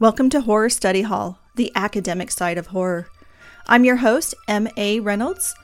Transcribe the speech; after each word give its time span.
Welcome 0.00 0.28
to 0.30 0.40
Horror 0.40 0.70
Study 0.70 1.02
Hall, 1.02 1.38
the 1.54 1.70
academic 1.76 2.32
side 2.32 2.58
of 2.58 2.66
horror. 2.66 3.06
I'm 3.68 3.84
your 3.84 3.94
host, 3.94 4.34
M.A. 4.48 4.98
Reynolds. 4.98 5.54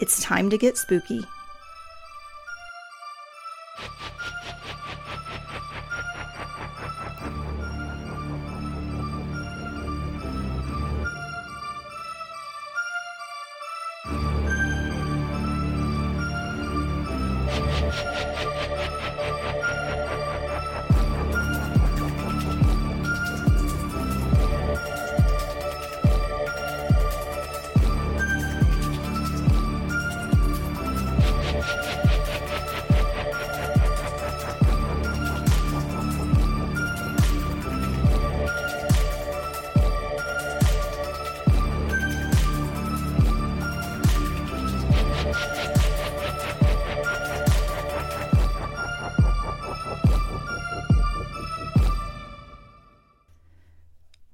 It's 0.00 0.20
time 0.20 0.50
to 0.50 0.58
get 0.58 0.76
spooky. 0.76 1.24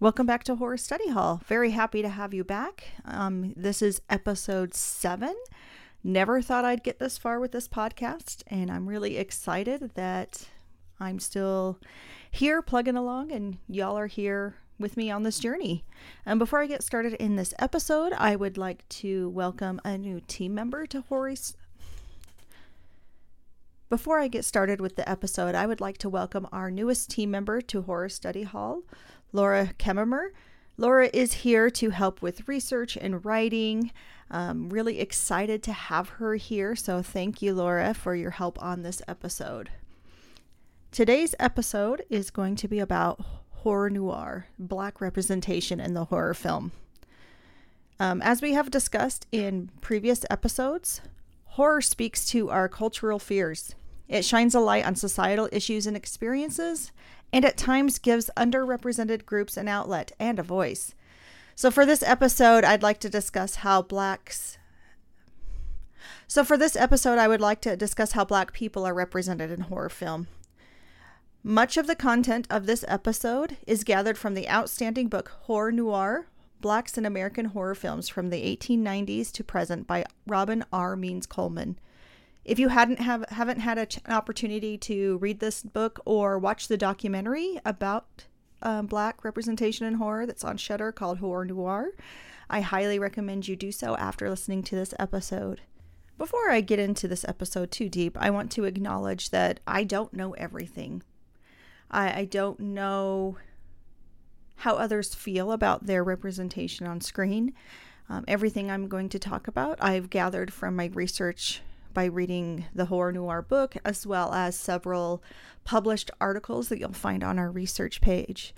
Welcome 0.03 0.27
back 0.27 0.43
to 0.45 0.57
Horror 0.57 0.79
Study 0.79 1.11
Hall. 1.11 1.41
Very 1.47 1.71
happy 1.71 2.03
to 2.03 2.09
have 2.09 2.35
you 2.35 2.43
back. 2.43 2.87
Um, 3.05 3.53
this 3.57 3.81
is 3.81 4.03
episode 4.11 4.75
seven. 4.75 5.33
Never 6.03 6.43
thought 6.43 6.65
I'd 6.65 6.83
get 6.83 6.99
this 6.99 7.17
far 7.17 7.39
with 7.39 7.53
this 7.53 7.69
podcast, 7.69 8.43
and 8.49 8.69
I'm 8.69 8.89
really 8.89 9.17
excited 9.17 9.93
that 9.95 10.49
I'm 10.99 11.21
still 11.21 11.79
here 12.33 12.63
plugging 12.63 12.97
along 12.97 13.31
and 13.31 13.59
y'all 13.69 13.97
are 13.97 14.09
here 14.09 14.57
with 14.77 14.97
me 14.97 15.09
on 15.09 15.23
this 15.23 15.39
journey. 15.39 15.85
And 16.27 16.41
before 16.41 16.61
I 16.61 16.67
get 16.67 16.83
started 16.83 17.13
in 17.21 17.37
this 17.37 17.55
episode, 17.61 18.13
I 18.15 18.35
would 18.35 18.59
like 18.59 18.89
to 18.89 19.29
welcome 19.29 19.81
a 19.85 19.97
new 19.97 20.21
team 20.27 20.53
member 20.53 20.85
to 20.85 21.03
Horror. 21.03 21.37
Before 23.93 24.19
I 24.19 24.29
get 24.29 24.47
started 24.47 24.81
with 24.81 24.97
the 24.97 25.07
episode, 25.07 25.55
I 25.55 25.67
would 25.67 25.83
like 25.83 25.99
to 25.99 26.09
welcome 26.09 26.49
our 26.51 26.71
newest 26.71 27.11
team 27.11 27.31
member 27.31 27.61
to 27.61 27.83
Horror 27.83 28.09
Study 28.09 28.45
Hall, 28.45 28.85
Laura 29.35 29.75
Kemmerer. 29.79 30.31
Laura 30.79 31.11
is 31.13 31.35
here 31.35 31.69
to 31.69 31.91
help 31.91 32.23
with 32.23 32.49
research 32.49 32.97
and 32.97 33.23
writing. 33.23 33.93
Um, 34.31 34.71
really 34.71 34.99
excited 34.99 35.63
to 35.65 35.75
have 35.75 36.09
her 36.09 36.37
here. 36.37 36.75
So, 36.75 37.03
thank 37.03 37.43
you, 37.43 37.53
Laura, 37.53 37.93
for 37.93 38.15
your 38.15 38.31
help 38.31 38.57
on 38.63 38.81
this 38.81 39.03
episode. 39.07 39.69
Today's 40.91 41.35
episode 41.39 42.03
is 42.09 42.31
going 42.31 42.57
to 42.57 42.69
be 42.69 42.79
about 42.79 43.23
horror 43.57 43.91
noir, 43.91 44.47
black 44.59 45.03
representation 45.03 45.81
in 45.81 45.93
the 45.93 46.07
horror 46.07 46.33
film. 46.33 46.73
Um, 48.01 48.23
as 48.23 48.41
we 48.41 48.55
have 48.55 48.71
discussed 48.71 49.27
in 49.31 49.69
previous 49.83 50.25
episodes, 50.31 51.03
horror 51.45 51.83
speaks 51.83 52.25
to 52.29 52.49
our 52.49 52.71
cultural 52.71 53.19
fears. 53.19 53.75
It 54.09 54.25
shines 54.25 54.55
a 54.55 54.61
light 54.61 54.85
on 54.85 54.95
societal 54.95 55.49
issues 55.53 55.87
and 55.87 55.97
experiences, 55.97 56.93
and 57.33 57.45
at 57.45 57.57
times 57.57 57.99
gives 57.99 58.31
underrepresented 58.37 59.25
groups 59.25 59.57
an 59.57 59.69
outlet 59.69 60.13
and 60.19 60.39
a 60.39 60.43
voice. 60.43 60.95
So, 61.55 61.71
for 61.71 61.87
this 61.87 62.03
episode, 62.03 62.65
I'd 62.65 62.83
like 62.83 63.01
to 63.01 63.11
discuss 63.11 63.57
how 63.57 63.83
blacks. 63.83 64.59
So, 66.27 66.45
for 66.45 66.57
this 66.57 66.77
episode, 66.77 67.19
I 67.19 67.29
would 67.29 67.41
like 67.41 67.61
to 67.63 67.77
discuss 67.77 68.13
how 68.13 68.25
black 68.25 68.53
people 68.53 68.85
are 68.85 68.95
represented 68.95 69.51
in 69.51 69.63
horror 69.63 69.89
film. 69.89 70.29
Much 71.45 71.77
of 71.77 71.87
the 71.87 71.97
content 71.97 72.47
of 72.51 72.67
this 72.67 72.85
episode 72.87 73.57
is 73.67 73.85
gathered 73.85 74.17
from 74.17 74.35
the 74.35 74.49
outstanding 74.49 75.09
book 75.09 75.29
Horror 75.43 75.73
Noir 75.73 76.27
Blacks 76.61 76.97
in 76.97 77.05
American 77.05 77.47
Horror 77.47 77.75
Films 77.75 78.09
from 78.09 78.31
the 78.31 78.57
1890s 78.57 79.33
to 79.33 79.43
present 79.43 79.89
by 79.89 80.05
Robin 80.27 80.65
R. 80.73 80.95
Means 80.95 81.27
Coleman. 81.27 81.77
If 82.45 82.59
you 82.59 82.69
hadn't 82.69 83.01
have 83.01 83.25
haven't 83.29 83.61
had 83.61 83.79
a 83.79 83.87
an 84.05 84.13
opportunity 84.13 84.77
to 84.79 85.19
read 85.19 85.41
this 85.41 85.63
book 85.63 86.01
or 86.05 86.39
watch 86.39 86.69
the 86.69 86.77
documentary 86.77 87.61
about 87.65 88.27
um, 88.63 88.87
black 88.87 89.25
representation 89.25 89.87
in 89.87 89.95
horror 89.95 90.27
that's 90.27 90.45
on 90.45 90.57
Shudder 90.57 90.91
called 90.93 91.19
Horror 91.19 91.45
Noir, 91.45 91.91
I 92.51 92.61
highly 92.61 92.99
recommend 92.99 93.47
you 93.47 93.57
do 93.57 93.71
so 93.71 93.97
after 93.97 94.29
listening 94.29 94.63
to 94.65 94.75
this 94.75 94.93
episode. 94.99 95.61
Before 96.19 96.51
I 96.51 96.61
get 96.61 96.79
into 96.79 97.09
this 97.09 97.25
episode 97.27 97.71
too 97.71 97.89
deep, 97.89 98.17
I 98.21 98.31
want 98.31 98.51
to 98.53 98.65
acknowledge 98.65 99.31
that 99.31 99.61
I 99.67 99.85
don't 99.85 100.13
know 100.13 100.33
everything. 100.33 101.03
I, 101.91 102.21
I 102.21 102.25
don't 102.25 102.61
know 102.61 103.39
how 104.57 104.75
others 104.77 105.15
feel 105.15 105.53
about 105.53 105.87
their 105.87 106.05
representation 106.05 106.87
on 106.87 107.01
screen. 107.01 107.55
Um, 108.09 108.25
everything 108.29 108.71
I'm 108.71 108.89
going 108.89 109.09
to 109.11 109.19
talk 109.19 109.49
about, 109.49 109.79
I've 109.81 110.11
gathered 110.11 110.53
from 110.53 110.77
my 110.77 110.91
research 110.93 111.63
by 111.93 112.07
reading 112.07 112.67
the 112.75 112.87
Horror 112.87 113.13
Noir 113.13 113.43
book, 113.43 113.77
as 113.85 114.07
well 114.07 114.33
as 114.33 114.57
several 114.57 115.23
published 115.65 116.11
articles 116.21 116.69
that 116.69 116.79
you'll 116.79 116.93
find 116.93 117.23
on 117.23 117.39
our 117.39 117.51
research 117.51 118.01
page. 118.01 118.55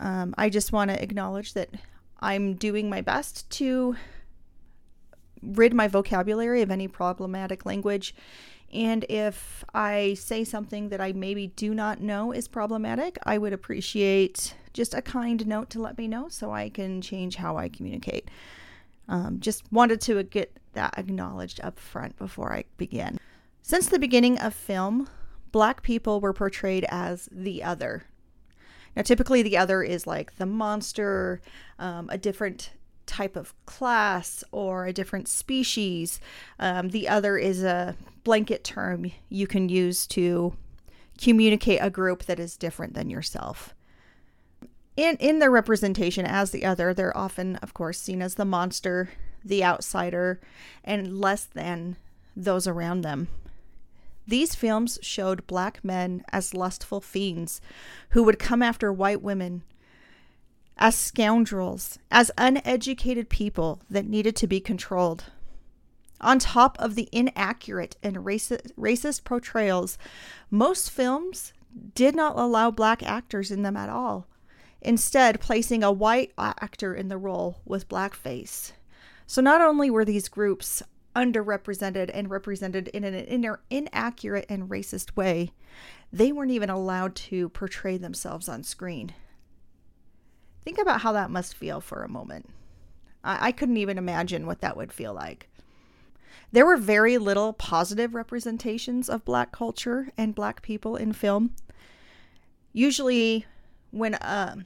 Um, 0.00 0.34
I 0.36 0.50
just 0.50 0.72
want 0.72 0.90
to 0.90 1.02
acknowledge 1.02 1.54
that 1.54 1.70
I'm 2.20 2.54
doing 2.54 2.88
my 2.88 3.00
best 3.00 3.48
to 3.50 3.96
rid 5.42 5.74
my 5.74 5.88
vocabulary 5.88 6.62
of 6.62 6.70
any 6.70 6.88
problematic 6.88 7.66
language. 7.66 8.14
And 8.72 9.04
if 9.08 9.64
I 9.72 10.14
say 10.14 10.42
something 10.42 10.88
that 10.88 11.00
I 11.00 11.12
maybe 11.12 11.48
do 11.48 11.74
not 11.74 12.00
know 12.00 12.32
is 12.32 12.48
problematic, 12.48 13.18
I 13.22 13.38
would 13.38 13.52
appreciate 13.52 14.54
just 14.72 14.94
a 14.94 15.02
kind 15.02 15.46
note 15.46 15.70
to 15.70 15.80
let 15.80 15.96
me 15.96 16.08
know 16.08 16.28
so 16.28 16.50
I 16.50 16.70
can 16.70 17.00
change 17.00 17.36
how 17.36 17.56
I 17.56 17.68
communicate. 17.68 18.28
Um, 19.08 19.40
just 19.40 19.70
wanted 19.72 20.00
to 20.02 20.22
get 20.22 20.58
that 20.72 20.98
acknowledged 20.98 21.60
up 21.62 21.78
front 21.78 22.16
before 22.16 22.52
I 22.52 22.64
begin. 22.76 23.18
Since 23.62 23.88
the 23.88 23.98
beginning 23.98 24.38
of 24.38 24.54
film, 24.54 25.08
black 25.52 25.82
people 25.82 26.20
were 26.20 26.32
portrayed 26.32 26.84
as 26.88 27.28
the 27.32 27.62
other. 27.62 28.04
Now, 28.96 29.02
typically, 29.02 29.42
the 29.42 29.56
other 29.56 29.82
is 29.82 30.06
like 30.06 30.36
the 30.36 30.46
monster, 30.46 31.40
um, 31.78 32.08
a 32.10 32.18
different 32.18 32.70
type 33.06 33.36
of 33.36 33.54
class, 33.66 34.44
or 34.52 34.86
a 34.86 34.92
different 34.92 35.28
species. 35.28 36.20
Um, 36.58 36.90
the 36.90 37.08
other 37.08 37.36
is 37.36 37.62
a 37.62 37.96
blanket 38.22 38.64
term 38.64 39.10
you 39.28 39.46
can 39.46 39.68
use 39.68 40.06
to 40.08 40.56
communicate 41.18 41.78
a 41.82 41.90
group 41.90 42.24
that 42.24 42.40
is 42.40 42.56
different 42.56 42.94
than 42.94 43.10
yourself. 43.10 43.74
In, 44.96 45.16
in 45.16 45.40
their 45.40 45.50
representation 45.50 46.24
as 46.24 46.50
the 46.50 46.64
other, 46.64 46.94
they're 46.94 47.16
often, 47.16 47.56
of 47.56 47.74
course, 47.74 48.00
seen 48.00 48.22
as 48.22 48.36
the 48.36 48.44
monster, 48.44 49.10
the 49.44 49.64
outsider, 49.64 50.40
and 50.84 51.18
less 51.18 51.44
than 51.44 51.96
those 52.36 52.66
around 52.66 53.00
them. 53.00 53.28
These 54.26 54.54
films 54.54 54.98
showed 55.02 55.46
black 55.46 55.84
men 55.84 56.24
as 56.32 56.54
lustful 56.54 57.00
fiends 57.00 57.60
who 58.10 58.22
would 58.22 58.38
come 58.38 58.62
after 58.62 58.92
white 58.92 59.20
women, 59.20 59.62
as 60.78 60.94
scoundrels, 60.94 61.98
as 62.10 62.30
uneducated 62.38 63.28
people 63.28 63.80
that 63.90 64.06
needed 64.06 64.34
to 64.36 64.46
be 64.46 64.60
controlled. 64.60 65.24
On 66.20 66.38
top 66.38 66.76
of 66.80 66.94
the 66.94 67.08
inaccurate 67.12 67.96
and 68.02 68.16
racist, 68.18 68.72
racist 68.78 69.24
portrayals, 69.24 69.98
most 70.50 70.90
films 70.90 71.52
did 71.94 72.14
not 72.14 72.38
allow 72.38 72.70
black 72.70 73.02
actors 73.02 73.50
in 73.50 73.62
them 73.62 73.76
at 73.76 73.90
all, 73.90 74.26
instead, 74.84 75.40
placing 75.40 75.82
a 75.82 75.92
white 75.92 76.32
actor 76.38 76.94
in 76.94 77.08
the 77.08 77.18
role 77.18 77.60
with 77.64 77.88
blackface. 77.88 78.72
So 79.26 79.40
not 79.40 79.60
only 79.60 79.90
were 79.90 80.04
these 80.04 80.28
groups 80.28 80.82
underrepresented 81.16 82.10
and 82.12 82.30
represented 82.30 82.88
in 82.88 83.04
an 83.04 83.14
in- 83.14 83.56
inaccurate 83.70 84.46
and 84.48 84.68
racist 84.68 85.16
way, 85.16 85.52
they 86.12 86.32
weren't 86.32 86.50
even 86.50 86.70
allowed 86.70 87.14
to 87.14 87.48
portray 87.48 87.96
themselves 87.96 88.48
on 88.48 88.62
screen. 88.62 89.14
Think 90.64 90.78
about 90.78 91.00
how 91.00 91.12
that 91.12 91.30
must 91.30 91.54
feel 91.54 91.80
for 91.80 92.02
a 92.02 92.08
moment. 92.08 92.48
I, 93.22 93.48
I 93.48 93.52
couldn't 93.52 93.76
even 93.76 93.98
imagine 93.98 94.46
what 94.46 94.60
that 94.60 94.76
would 94.76 94.92
feel 94.92 95.12
like. 95.12 95.48
There 96.52 96.66
were 96.66 96.76
very 96.76 97.18
little 97.18 97.52
positive 97.52 98.14
representations 98.14 99.08
of 99.08 99.24
black 99.24 99.50
culture 99.50 100.10
and 100.16 100.34
black 100.34 100.62
people 100.62 100.96
in 100.96 101.12
film. 101.12 101.54
Usually, 102.72 103.46
when 103.90 104.14
uh, 104.14 104.56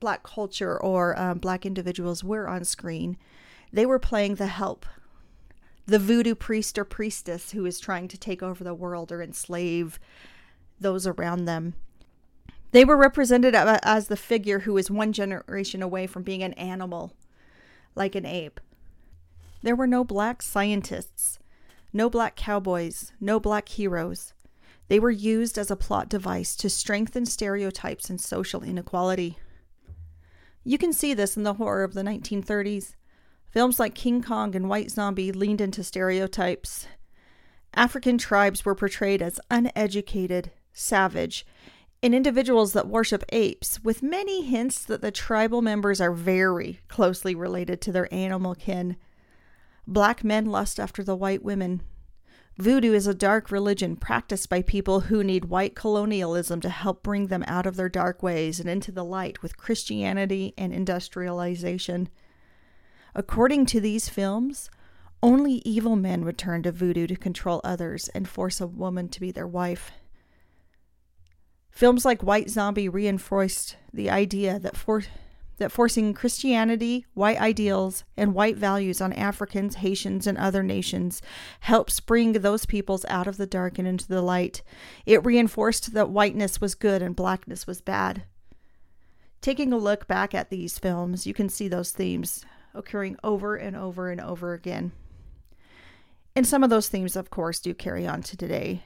black 0.00 0.22
culture 0.22 0.80
or 0.80 1.18
um, 1.18 1.38
black 1.38 1.66
individuals 1.66 2.22
were 2.22 2.48
on 2.48 2.64
screen, 2.64 3.16
they 3.72 3.86
were 3.86 3.98
playing 3.98 4.36
the 4.36 4.46
help, 4.46 4.86
the 5.86 5.98
voodoo 5.98 6.34
priest 6.34 6.78
or 6.78 6.84
priestess 6.84 7.52
who 7.52 7.66
is 7.66 7.80
trying 7.80 8.08
to 8.08 8.18
take 8.18 8.42
over 8.42 8.64
the 8.64 8.74
world 8.74 9.12
or 9.12 9.22
enslave 9.22 9.98
those 10.80 11.06
around 11.06 11.44
them. 11.44 11.74
They 12.72 12.84
were 12.84 12.96
represented 12.96 13.54
as 13.54 14.08
the 14.08 14.16
figure 14.16 14.60
who 14.60 14.76
is 14.76 14.90
one 14.90 15.12
generation 15.12 15.82
away 15.82 16.06
from 16.06 16.22
being 16.22 16.42
an 16.42 16.52
animal, 16.54 17.14
like 17.94 18.14
an 18.14 18.26
ape. 18.26 18.60
There 19.62 19.76
were 19.76 19.86
no 19.86 20.04
black 20.04 20.42
scientists, 20.42 21.38
no 21.92 22.10
black 22.10 22.36
cowboys, 22.36 23.12
no 23.20 23.40
black 23.40 23.68
heroes. 23.68 24.34
They 24.88 25.00
were 25.00 25.10
used 25.10 25.58
as 25.58 25.70
a 25.70 25.76
plot 25.76 26.08
device 26.08 26.54
to 26.56 26.70
strengthen 26.70 27.26
stereotypes 27.26 28.10
and 28.10 28.20
social 28.20 28.62
inequality. 28.62 29.38
You 30.68 30.78
can 30.78 30.92
see 30.92 31.14
this 31.14 31.36
in 31.36 31.44
the 31.44 31.54
horror 31.54 31.84
of 31.84 31.94
the 31.94 32.02
1930s. 32.02 32.96
Films 33.48 33.78
like 33.78 33.94
King 33.94 34.20
Kong 34.20 34.56
and 34.56 34.68
White 34.68 34.90
Zombie 34.90 35.30
leaned 35.30 35.60
into 35.60 35.84
stereotypes. 35.84 36.88
African 37.72 38.18
tribes 38.18 38.64
were 38.64 38.74
portrayed 38.74 39.22
as 39.22 39.38
uneducated, 39.48 40.50
savage, 40.72 41.46
and 42.02 42.12
individuals 42.12 42.72
that 42.72 42.88
worship 42.88 43.22
apes, 43.28 43.78
with 43.84 44.02
many 44.02 44.42
hints 44.42 44.82
that 44.82 45.02
the 45.02 45.12
tribal 45.12 45.62
members 45.62 46.00
are 46.00 46.12
very 46.12 46.80
closely 46.88 47.36
related 47.36 47.80
to 47.82 47.92
their 47.92 48.12
animal 48.12 48.56
kin. 48.56 48.96
Black 49.86 50.24
men 50.24 50.46
lust 50.46 50.80
after 50.80 51.04
the 51.04 51.14
white 51.14 51.44
women. 51.44 51.80
Voodoo 52.58 52.94
is 52.94 53.06
a 53.06 53.14
dark 53.14 53.50
religion 53.50 53.96
practiced 53.96 54.48
by 54.48 54.62
people 54.62 55.00
who 55.00 55.22
need 55.22 55.46
white 55.46 55.74
colonialism 55.74 56.60
to 56.62 56.70
help 56.70 57.02
bring 57.02 57.26
them 57.26 57.44
out 57.46 57.66
of 57.66 57.76
their 57.76 57.90
dark 57.90 58.22
ways 58.22 58.58
and 58.58 58.68
into 58.68 58.90
the 58.90 59.04
light 59.04 59.42
with 59.42 59.58
Christianity 59.58 60.54
and 60.56 60.72
industrialization. 60.72 62.08
According 63.14 63.66
to 63.66 63.80
these 63.80 64.08
films, 64.08 64.70
only 65.22 65.62
evil 65.66 65.96
men 65.96 66.24
would 66.24 66.38
turn 66.38 66.62
to 66.62 66.72
voodoo 66.72 67.06
to 67.06 67.16
control 67.16 67.60
others 67.62 68.08
and 68.08 68.26
force 68.26 68.60
a 68.60 68.66
woman 68.66 69.08
to 69.10 69.20
be 69.20 69.30
their 69.30 69.46
wife. 69.46 69.92
Films 71.70 72.06
like 72.06 72.22
White 72.22 72.48
Zombie 72.48 72.88
reinforced 72.88 73.76
the 73.92 74.08
idea 74.08 74.58
that 74.58 74.78
for, 74.78 75.02
that 75.58 75.72
forcing 75.72 76.12
Christianity, 76.14 77.06
white 77.14 77.40
ideals, 77.40 78.04
and 78.16 78.34
white 78.34 78.56
values 78.56 79.00
on 79.00 79.12
Africans, 79.12 79.76
Haitians, 79.76 80.26
and 80.26 80.36
other 80.36 80.62
nations 80.62 81.22
helps 81.60 82.00
bring 82.00 82.32
those 82.32 82.66
peoples 82.66 83.04
out 83.08 83.26
of 83.26 83.36
the 83.36 83.46
dark 83.46 83.78
and 83.78 83.88
into 83.88 84.06
the 84.06 84.22
light. 84.22 84.62
It 85.06 85.24
reinforced 85.24 85.94
that 85.94 86.10
whiteness 86.10 86.60
was 86.60 86.74
good 86.74 87.02
and 87.02 87.16
blackness 87.16 87.66
was 87.66 87.80
bad. 87.80 88.24
Taking 89.40 89.72
a 89.72 89.78
look 89.78 90.06
back 90.06 90.34
at 90.34 90.50
these 90.50 90.78
films, 90.78 91.26
you 91.26 91.34
can 91.34 91.48
see 91.48 91.68
those 91.68 91.90
themes 91.90 92.44
occurring 92.74 93.16
over 93.22 93.56
and 93.56 93.76
over 93.76 94.10
and 94.10 94.20
over 94.20 94.52
again. 94.54 94.92
And 96.34 96.46
some 96.46 96.62
of 96.62 96.70
those 96.70 96.88
themes, 96.88 97.16
of 97.16 97.30
course, 97.30 97.60
do 97.60 97.72
carry 97.72 98.06
on 98.06 98.22
to 98.22 98.36
today. 98.36 98.82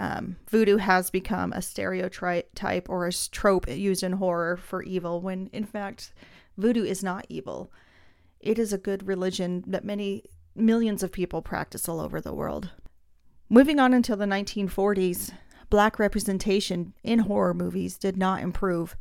Um, 0.00 0.36
voodoo 0.48 0.78
has 0.78 1.10
become 1.10 1.52
a 1.52 1.60
stereotype 1.60 2.88
or 2.88 3.06
a 3.06 3.12
trope 3.12 3.68
used 3.68 4.02
in 4.02 4.12
horror 4.12 4.56
for 4.56 4.82
evil, 4.82 5.20
when 5.20 5.50
in 5.52 5.66
fact, 5.66 6.14
voodoo 6.56 6.84
is 6.84 7.04
not 7.04 7.26
evil. 7.28 7.70
It 8.40 8.58
is 8.58 8.72
a 8.72 8.78
good 8.78 9.06
religion 9.06 9.62
that 9.66 9.84
many 9.84 10.24
millions 10.56 11.02
of 11.02 11.12
people 11.12 11.42
practice 11.42 11.86
all 11.86 12.00
over 12.00 12.18
the 12.18 12.32
world. 12.32 12.70
Moving 13.50 13.78
on 13.78 13.92
until 13.92 14.16
the 14.16 14.24
1940s, 14.24 15.32
black 15.68 15.98
representation 15.98 16.94
in 17.02 17.18
horror 17.18 17.52
movies 17.52 17.98
did 17.98 18.16
not 18.16 18.40
improve. 18.40 18.96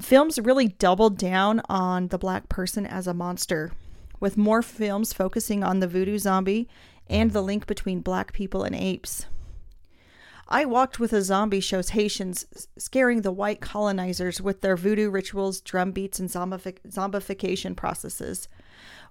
Films 0.00 0.40
really 0.40 0.66
doubled 0.66 1.16
down 1.16 1.62
on 1.68 2.08
the 2.08 2.18
black 2.18 2.48
person 2.48 2.86
as 2.86 3.06
a 3.06 3.14
monster, 3.14 3.70
with 4.18 4.36
more 4.36 4.62
films 4.62 5.12
focusing 5.12 5.62
on 5.62 5.78
the 5.78 5.86
voodoo 5.86 6.18
zombie 6.18 6.68
and 7.08 7.30
the 7.30 7.40
link 7.42 7.68
between 7.68 8.00
black 8.00 8.32
people 8.32 8.64
and 8.64 8.74
apes. 8.74 9.26
I 10.52 10.64
Walked 10.64 10.98
with 10.98 11.12
a 11.12 11.22
Zombie 11.22 11.60
shows 11.60 11.90
Haitians 11.90 12.44
scaring 12.76 13.22
the 13.22 13.30
white 13.30 13.60
colonizers 13.60 14.40
with 14.40 14.62
their 14.62 14.76
voodoo 14.76 15.08
rituals, 15.08 15.60
drum 15.60 15.92
beats, 15.92 16.18
and 16.18 16.28
zombific- 16.28 16.82
zombification 16.88 17.76
processes. 17.76 18.48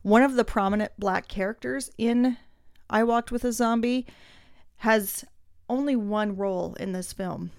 One 0.02 0.22
of 0.22 0.36
the 0.36 0.44
prominent 0.44 0.92
black 0.98 1.30
characters 1.30 1.92
in 1.98 2.38
I 2.90 3.04
Walked 3.04 3.32
with 3.32 3.46
a 3.46 3.54
Zombie 3.54 4.06
has 4.78 5.24
only 5.70 5.96
one 5.96 6.36
role 6.36 6.74
in 6.74 6.92
this 6.92 7.14
film. 7.14 7.52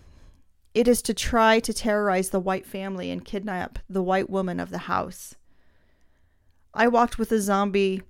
It 0.75 0.87
is 0.87 1.00
to 1.03 1.15
try 1.15 1.59
to 1.61 1.73
terrorize 1.73 2.31
the 2.31 2.41
white 2.41 2.67
family 2.67 3.11
and 3.11 3.25
kidnap 3.25 3.79
the 3.88 4.03
white 4.03 4.29
woman 4.29 4.61
of 4.61 4.71
the 4.71 4.79
house. 4.79 5.37
I 6.75 6.87
Walked 6.88 7.19
with 7.19 7.32
a 7.32 7.41
Zombie 7.41 8.03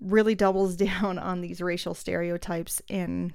really 0.00 0.34
doubles 0.34 0.76
down 0.76 1.18
on 1.18 1.40
these 1.40 1.60
racial 1.60 1.94
stereotypes 1.94 2.82
and 2.88 3.32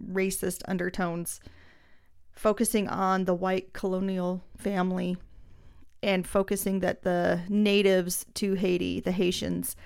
racist 0.00 0.62
undertones, 0.68 1.40
focusing 2.32 2.88
on 2.88 3.24
the 3.24 3.34
white 3.34 3.72
colonial 3.72 4.42
family 4.56 5.16
and 6.02 6.26
focusing 6.26 6.80
that 6.80 7.02
the 7.02 7.42
natives 7.48 8.26
to 8.34 8.54
Haiti, 8.54 9.00
the 9.00 9.12
Haitians, 9.12 9.76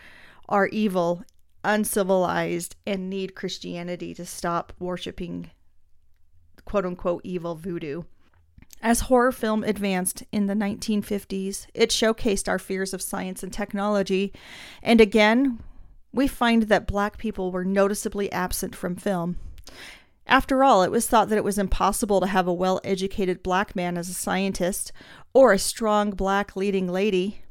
are 0.49 0.69
evil, 0.69 1.25
uncivilized, 1.63 2.77
and 2.87 3.11
need 3.11 3.35
Christianity 3.35 4.15
to 4.15 4.25
stop 4.25 4.73
worshiping 4.79 5.51
quote 6.65 6.87
unquote 6.87 7.23
evil 7.25 7.55
voodoo. 7.55 8.03
As 8.83 9.01
horror 9.01 9.33
film 9.33 9.65
advanced 9.65 10.23
in 10.33 10.47
the 10.47 10.55
1950s, 10.55 11.67
it 11.73 11.91
showcased 11.91 12.49
our 12.49 12.59
fears 12.59 12.93
of 12.93 13.01
science 13.01 13.43
and 13.43 13.53
technology, 13.53 14.33
and 14.83 15.01
again, 15.01 15.61
we 16.13 16.27
find 16.27 16.65
that 16.65 16.87
black 16.87 17.19
people 17.19 17.51
were 17.51 17.65
noticeably 17.65 18.31
absent 18.33 18.75
from 18.75 18.97
film. 18.97 19.37
After 20.27 20.65
all, 20.65 20.83
it 20.83 20.91
was 20.91 21.07
thought 21.07 21.29
that 21.29 21.39
it 21.39 21.45
was 21.45 21.59
impossible 21.59 22.21
to 22.21 22.27
have 22.27 22.49
a 22.49 22.53
well 22.53 22.81
educated 22.83 23.43
black 23.43 23.77
man 23.77 23.97
as 23.97 24.09
a 24.09 24.15
scientist 24.15 24.93
or 25.33 25.53
a 25.53 25.59
strong 25.59 26.11
black 26.11 26.57
leading 26.57 26.89
lady. 26.89 27.43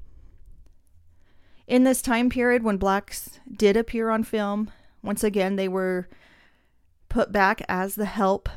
In 1.68 1.84
this 1.84 2.02
time 2.02 2.30
period 2.30 2.64
when 2.64 2.78
blacks 2.78 3.40
did 3.52 3.78
appear 3.78 4.10
on 4.10 4.24
film, 4.24 4.72
once 5.02 5.24
again 5.24 5.56
they 5.56 5.68
were 5.68 6.10
put 7.08 7.32
back 7.32 7.62
as 7.70 7.96
the 7.96 8.06
help 8.06 8.50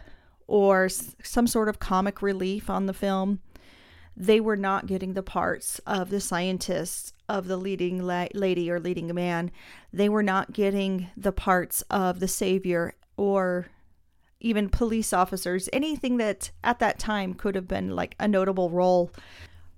or 0.47 0.89
some 0.89 1.47
sort 1.47 1.69
of 1.69 1.79
comic 1.79 2.21
relief 2.21 2.69
on 2.69 2.87
the 2.87 2.93
film. 2.93 3.41
They 4.21 4.41
were 4.41 4.57
not 4.57 4.87
getting 4.87 5.15
the 5.15 5.23
parts 5.23 5.79
of 5.87 6.11
the 6.11 6.21
scientists 6.21 7.13
of 7.29 7.47
the 7.47 7.57
leading 7.57 8.03
la- 8.03 8.27
lady 8.35 8.69
or 8.69 8.81
leading 8.81 9.15
man. 9.15 9.53
They 9.93 10.09
were 10.09 10.25
not 10.25 10.53
getting 10.53 11.09
the 11.17 11.31
parts 11.31 11.83
of 11.83 12.19
the 12.19 12.27
savior 12.27 12.95
or 13.17 13.69
even 14.41 14.71
police 14.71 15.13
officers, 15.13 15.69
anything 15.73 16.17
that 16.17 16.51
at 16.65 16.81
that 16.81 16.99
time 16.99 17.33
could 17.33 17.55
have 17.55 17.69
been 17.69 17.95
like 17.95 18.17
a 18.19 18.27
notable 18.27 18.71
role. 18.71 19.13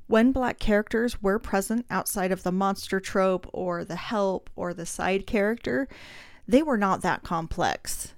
When 0.07 0.33
black 0.33 0.59
characters 0.59 1.21
were 1.21 1.39
present 1.39 1.85
outside 1.91 2.33
of 2.33 2.43
the 2.43 2.51
monster 2.51 2.99
trope 2.99 3.47
or 3.53 3.85
the 3.85 3.97
help 3.97 4.49
or 4.57 4.73
the 4.73 4.87
side 4.87 5.27
character, 5.27 5.87
they 6.49 6.63
were 6.63 6.79
not 6.79 7.03
that 7.03 7.23
complex. 7.23 8.15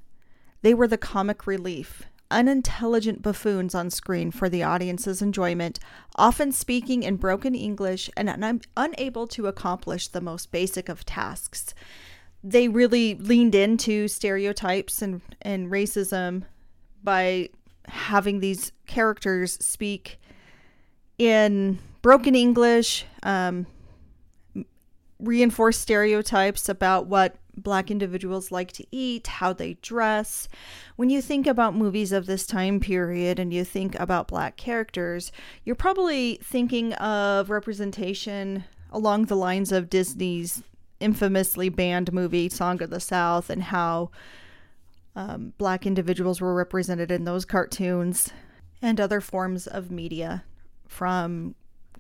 They 0.63 0.73
were 0.73 0.87
the 0.87 0.97
comic 0.99 1.49
relief 1.49 2.05
unintelligent 2.33 3.23
buffoons 3.23 3.75
on 3.75 3.91
screen 3.91 4.31
for 4.31 4.49
the 4.49 4.63
audience's 4.63 5.23
enjoyment, 5.23 5.79
often 6.17 6.51
speaking 6.51 7.03
in 7.03 7.17
broken 7.17 7.55
English 7.55 8.11
and 8.17 8.29
un- 8.29 8.63
unable 8.77 9.27
to 9.29 9.47
accomplish 9.47 10.09
the 10.09 10.21
most 10.21 10.51
basic 10.51 10.89
of 10.89 11.05
tasks. 11.05 11.75
They 12.43 12.67
really 12.69 13.15
leaned 13.15 13.55
into 13.55 14.09
stereotypes 14.09 15.03
and, 15.03 15.21
and 15.43 15.71
racism 15.71 16.45
by 17.05 17.51
having 17.87 18.41
these 18.41 18.73
characters 18.87 19.53
speak 19.65 20.19
in 21.19 21.79
broken 22.01 22.35
English, 22.35 23.05
um, 23.23 23.67
reinforce 25.21 25.79
stereotypes 25.79 26.69
about 26.69 27.07
what 27.07 27.37
black 27.57 27.91
individuals 27.91 28.51
like 28.51 28.73
to 28.73 28.87
eat, 28.91 29.27
how 29.27 29.53
they 29.53 29.75
dress. 29.83 30.49
When 30.97 31.11
you 31.11 31.21
think 31.21 31.47
about 31.47 31.75
movies 31.75 32.13
of 32.13 32.27
this 32.27 32.47
time 32.47 32.81
period 32.81 33.39
and 33.39 33.53
you 33.53 33.65
think 33.65 33.99
about 33.99 34.29
black 34.29 34.57
characters, 34.57 35.33
you're 35.65 35.77
probably 35.77 36.39
thinking 36.43 36.93
of 36.95 37.51
representation 37.51 38.65
along 38.91 39.27
the 39.27 39.37
lines 39.37 39.73
of 39.73 39.91
Disney's 39.91 40.63
infamously 41.01 41.69
banned 41.69 42.13
movie 42.13 42.49
Song 42.49 42.83
of 42.83 42.91
the 42.91 43.01
South 43.01 43.51
and 43.51 43.65
how 43.65 44.11
um, 45.15 45.53
black 45.59 45.87
individuals 45.87 46.41
were 46.41 46.55
represented 46.55 47.11
in 47.11 47.25
those 47.25 47.45
cartoons 47.45 48.31
and 48.81 49.01
other 49.01 49.21
forms 49.21 49.67
of 49.67 49.91
media 49.91 50.45
from 50.87 51.55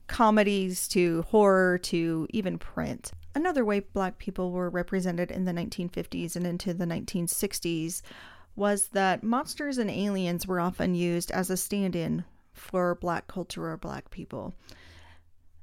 comedies 0.06 0.88
to 0.88 1.22
horror 1.22 1.78
to 1.78 2.26
even 2.30 2.58
print. 2.58 3.12
Another 3.34 3.64
way 3.64 3.80
black 3.80 4.18
people 4.18 4.50
were 4.50 4.68
represented 4.68 5.30
in 5.30 5.44
the 5.44 5.52
1950s 5.52 6.36
and 6.36 6.46
into 6.46 6.74
the 6.74 6.84
1960s 6.84 8.02
was 8.54 8.88
that 8.88 9.22
monsters 9.22 9.78
and 9.78 9.90
aliens 9.90 10.46
were 10.46 10.60
often 10.60 10.94
used 10.94 11.30
as 11.30 11.48
a 11.48 11.56
stand 11.56 11.96
in 11.96 12.24
for 12.52 12.94
black 12.96 13.26
culture 13.26 13.70
or 13.70 13.76
black 13.78 14.10
people. 14.10 14.54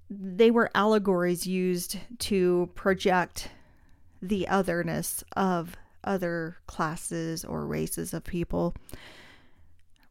They 0.09 0.49
were 0.49 0.71
allegories 0.73 1.45
used 1.45 1.97
to 2.19 2.69
project 2.73 3.49
the 4.21 4.47
otherness 4.47 5.23
of 5.35 5.75
other 6.03 6.57
classes 6.65 7.45
or 7.45 7.65
races 7.65 8.13
of 8.13 8.23
people. 8.23 8.75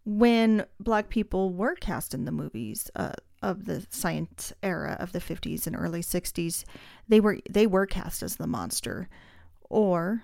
when 0.05 0.65
black 0.81 1.11
people 1.11 1.53
were 1.53 1.75
cast 1.75 2.15
in 2.15 2.25
the 2.25 2.33
movies 2.33 2.91
uh, 2.97 3.13
of 3.43 3.65
the 3.67 3.87
science 3.91 4.53
era 4.63 4.97
of 4.99 5.13
the 5.13 5.21
50s 5.21 5.67
and 5.67 5.77
early 5.77 6.03
60s, 6.03 6.65
they 7.09 7.21
were 7.21 7.39
they 7.49 7.67
were 7.67 7.87
cast 7.87 8.23
as 8.23 8.37
the 8.37 8.47
monster, 8.47 9.09
or 9.69 10.23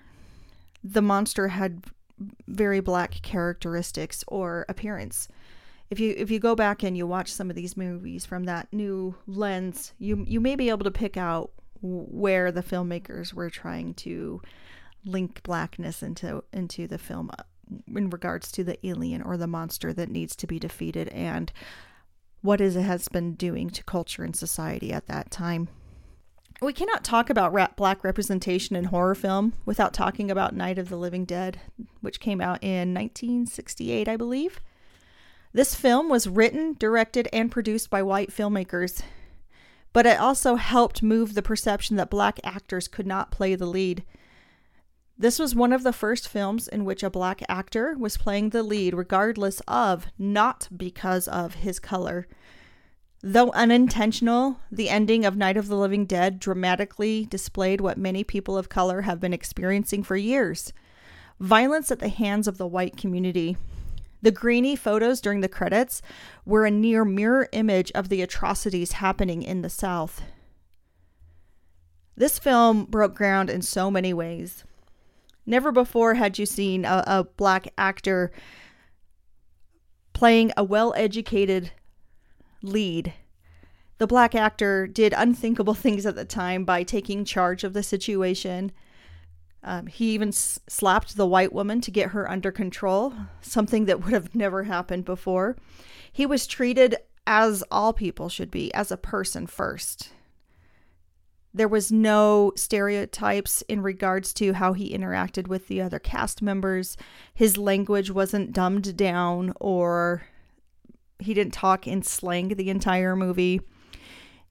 the 0.83 1.01
monster 1.01 1.49
had 1.49 1.85
very 2.47 2.79
black 2.79 3.21
characteristics 3.21 4.23
or 4.27 4.65
appearance. 4.69 5.27
If 5.89 5.99
you 5.99 6.13
if 6.17 6.31
you 6.31 6.39
go 6.39 6.55
back 6.55 6.83
and 6.83 6.97
you 6.97 7.05
watch 7.05 7.31
some 7.31 7.49
of 7.49 7.55
these 7.55 7.77
movies 7.77 8.25
from 8.25 8.45
that 8.45 8.71
new 8.71 9.15
lens, 9.27 9.93
you 9.97 10.25
you 10.27 10.39
may 10.39 10.55
be 10.55 10.69
able 10.69 10.83
to 10.83 10.91
pick 10.91 11.17
out 11.17 11.51
where 11.81 12.51
the 12.51 12.63
filmmakers 12.63 13.33
were 13.33 13.49
trying 13.49 13.93
to 13.93 14.41
link 15.05 15.43
blackness 15.43 16.01
into 16.01 16.43
into 16.51 16.87
the 16.87 16.97
film 16.97 17.29
uh, 17.37 17.43
in 17.95 18.09
regards 18.09 18.51
to 18.51 18.63
the 18.63 18.85
alien 18.85 19.21
or 19.21 19.37
the 19.37 19.47
monster 19.47 19.93
that 19.93 20.09
needs 20.09 20.35
to 20.35 20.47
be 20.47 20.59
defeated 20.59 21.07
and 21.09 21.51
what 22.45 22.61
it 22.61 22.73
has 22.73 23.07
been 23.07 23.33
doing 23.33 23.69
to 23.71 23.83
culture 23.83 24.23
and 24.23 24.35
society 24.35 24.93
at 24.93 25.07
that 25.07 25.31
time. 25.31 25.67
We 26.61 26.71
cannot 26.71 27.03
talk 27.03 27.29
about 27.29 27.75
black 27.75 28.03
representation 28.03 28.75
in 28.75 28.85
horror 28.85 29.15
film 29.15 29.53
without 29.65 29.93
talking 29.93 30.31
about 30.31 30.55
Night 30.55 30.77
of 30.77 30.87
the 30.87 30.95
Living 30.95 31.25
Dead, 31.25 31.59
which 31.99 32.21
came 32.21 32.39
out 32.39 32.63
in 32.63 32.93
1968, 32.93 34.07
I 34.07 34.15
believe. 34.15 34.61
This 35.51 35.75
film 35.75 36.09
was 36.09 36.27
written, 36.27 36.75
directed, 36.79 37.27
and 37.33 37.51
produced 37.51 37.89
by 37.89 38.01
white 38.01 38.29
filmmakers, 38.29 39.01
but 39.91 40.05
it 40.05 40.19
also 40.19 40.55
helped 40.55 41.03
move 41.03 41.33
the 41.33 41.41
perception 41.41 41.97
that 41.97 42.09
black 42.09 42.39
actors 42.43 42.87
could 42.87 43.07
not 43.07 43.31
play 43.31 43.55
the 43.55 43.65
lead. 43.65 44.03
This 45.17 45.39
was 45.39 45.55
one 45.55 45.71
of 45.71 45.83
the 45.83 45.93
first 45.93 46.27
films 46.27 46.67
in 46.67 46.83
which 46.83 47.01
a 47.01 47.09
black 47.09 47.41
actor 47.47 47.95
was 47.97 48.17
playing 48.17 48.49
the 48.49 48.63
lead, 48.63 48.93
regardless 48.93 49.61
of, 49.67 50.07
not 50.17 50.67
because 50.75 51.27
of, 51.29 51.55
his 51.55 51.79
color. 51.79 52.27
Though 53.21 53.51
unintentional, 53.53 54.59
the 54.69 54.89
ending 54.89 55.25
of 55.25 55.37
Night 55.37 55.55
of 55.55 55.67
the 55.67 55.77
Living 55.77 56.05
Dead 56.05 56.37
dramatically 56.37 57.25
displayed 57.25 57.79
what 57.79 57.97
many 57.97 58.23
people 58.23 58.57
of 58.57 58.69
color 58.69 59.01
have 59.01 59.19
been 59.19 59.33
experiencing 59.33 60.03
for 60.03 60.15
years 60.15 60.73
violence 61.39 61.91
at 61.91 61.99
the 61.99 62.09
hands 62.09 62.47
of 62.47 62.57
the 62.57 62.67
white 62.67 62.95
community. 62.95 63.57
The 64.21 64.31
grainy 64.31 64.75
photos 64.75 65.19
during 65.19 65.41
the 65.41 65.49
credits 65.49 66.01
were 66.45 66.65
a 66.65 66.71
near 66.71 67.03
mirror 67.03 67.49
image 67.51 67.91
of 67.93 68.09
the 68.09 68.21
atrocities 68.21 68.93
happening 68.93 69.43
in 69.43 69.61
the 69.61 69.69
South. 69.69 70.21
This 72.15 72.39
film 72.39 72.85
broke 72.85 73.15
ground 73.15 73.49
in 73.49 73.61
so 73.61 73.91
many 73.91 74.13
ways. 74.13 74.63
Never 75.45 75.71
before 75.71 76.15
had 76.15 76.39
you 76.39 76.45
seen 76.45 76.85
a, 76.85 77.03
a 77.05 77.23
black 77.23 77.67
actor 77.77 78.31
playing 80.13 80.51
a 80.57 80.63
well 80.63 80.93
educated 80.97 81.71
lead. 82.61 83.13
The 83.97 84.07
black 84.07 84.35
actor 84.35 84.87
did 84.87 85.13
unthinkable 85.15 85.73
things 85.75 86.05
at 86.05 86.15
the 86.15 86.25
time 86.25 86.65
by 86.65 86.83
taking 86.83 87.25
charge 87.25 87.63
of 87.63 87.73
the 87.73 87.83
situation. 87.83 88.71
Um, 89.63 89.87
he 89.87 90.11
even 90.13 90.29
s- 90.29 90.59
slapped 90.67 91.17
the 91.17 91.25
white 91.25 91.51
woman 91.53 91.81
to 91.81 91.91
get 91.91 92.09
her 92.09 92.29
under 92.29 92.51
control, 92.51 93.13
something 93.41 93.85
that 93.85 94.03
would 94.03 94.13
have 94.13 94.35
never 94.35 94.63
happened 94.63 95.05
before. 95.05 95.57
He 96.11 96.25
was 96.25 96.45
treated 96.45 96.95
as 97.25 97.63
all 97.71 97.91
people 97.91 98.29
should 98.29 98.51
be, 98.51 98.71
as 98.73 98.91
a 98.91 98.97
person 98.97 99.47
first. 99.47 100.09
There 101.55 101.69
was 101.69 101.89
no 101.89 102.51
stereotypes 102.57 103.61
in 103.69 103.81
regards 103.81 104.33
to 104.33 104.51
how 104.51 104.73
he 104.73 104.93
interacted 104.93 105.47
with 105.47 105.69
the 105.69 105.81
other 105.81 105.99
cast 105.99 106.41
members. 106.41 106.97
His 107.33 107.57
language 107.57 108.11
wasn't 108.11 108.51
dumbed 108.51 108.97
down 108.97 109.53
or 109.61 110.23
he 111.17 111.33
didn't 111.33 111.53
talk 111.53 111.87
in 111.87 112.03
slang 112.03 112.49
the 112.49 112.69
entire 112.69 113.15
movie. 113.15 113.61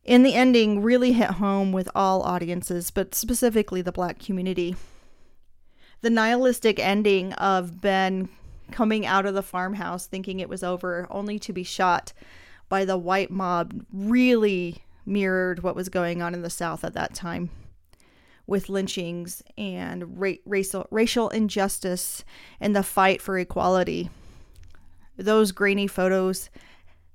In 0.02 0.23
the 0.23 0.32
ending, 0.32 0.80
really 0.80 1.12
hit 1.12 1.32
home 1.32 1.73
with 1.73 1.90
all 1.94 2.23
audiences, 2.23 2.90
but 2.90 3.14
specifically 3.14 3.82
the 3.82 3.92
black 3.92 4.18
community. 4.18 4.75
The 6.00 6.08
nihilistic 6.08 6.78
ending 6.78 7.34
of 7.34 7.82
Ben 7.82 8.30
coming 8.70 9.04
out 9.04 9.26
of 9.26 9.34
the 9.34 9.42
farmhouse 9.42 10.06
thinking 10.06 10.40
it 10.40 10.49
was 10.49 10.62
over, 10.62 11.06
only 11.11 11.38
to 11.40 11.52
be 11.52 11.64
shot 11.64 12.14
by 12.70 12.87
the 12.87 12.96
white 12.96 13.30
mob, 13.30 13.84
really 13.92 14.84
mirrored 15.06 15.62
what 15.62 15.76
was 15.76 15.88
going 15.88 16.23
on 16.23 16.34
in 16.34 16.42
the 16.42 16.50
South 16.50 16.84
at 16.84 16.94
that 16.94 17.14
time 17.14 17.50
with 18.46 18.68
lynchings 18.68 19.42
and 19.56 20.20
ra- 20.20 20.32
racial, 20.44 20.87
racial 20.90 21.30
injustice 21.30 22.25
and 22.61 22.76
the 22.76 22.82
fight 22.82 23.23
for 23.23 23.38
equality. 23.38 24.11
Those 25.16 25.52
grainy 25.52 25.87
photos 25.87 26.50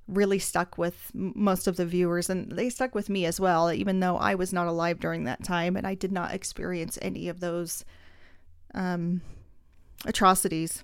really 0.08 0.40
stuck 0.40 0.78
with 0.78 1.12
most 1.14 1.68
of 1.68 1.76
the 1.76 1.86
viewers 1.86 2.30
and 2.30 2.52
they 2.52 2.70
stuck 2.70 2.96
with 2.96 3.10
me 3.10 3.28
as 3.28 3.40
well 3.40 3.72
even 3.72 4.00
though 4.00 4.18
i 4.18 4.34
was 4.34 4.52
not 4.52 4.66
alive 4.66 5.00
during 5.00 5.26
that 5.26 5.44
time 5.44 5.76
and 5.76 5.86
i 5.86 5.94
did 5.94 6.12
not 6.12 6.34
experience 6.34 6.98
any 7.04 7.30
of 7.30 7.42
those 7.42 7.86
um, 8.74 9.22
atrocities. 10.06 10.84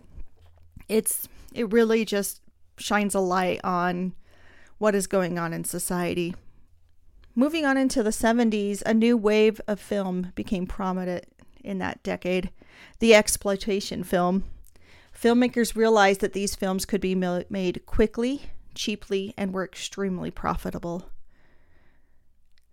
It's 0.87 1.27
it 1.53 1.71
really 1.71 2.05
just 2.05 2.41
shines 2.77 3.15
a 3.15 3.19
light 3.19 3.61
on 3.63 4.13
what 4.77 4.95
is 4.95 5.07
going 5.07 5.39
on 5.39 5.53
in 5.53 5.63
society 5.63 6.35
moving 7.35 7.65
on 7.65 7.77
into 7.77 8.01
the 8.01 8.09
70s 8.09 8.81
a 8.85 8.93
new 8.93 9.15
wave 9.15 9.61
of 9.67 9.79
film 9.79 10.31
became 10.35 10.65
prominent 10.65 11.25
in 11.63 11.77
that 11.79 12.01
decade 12.03 12.49
the 12.99 13.13
exploitation 13.13 14.03
film 14.03 14.43
Filmmakers 15.19 15.75
realized 15.75 16.19
that 16.21 16.33
these 16.33 16.55
films 16.55 16.85
could 16.85 16.99
be 16.99 17.15
made 17.15 17.85
quickly, 17.85 18.43
cheaply, 18.73 19.33
and 19.37 19.53
were 19.53 19.63
extremely 19.63 20.29
profitable. 20.29 21.09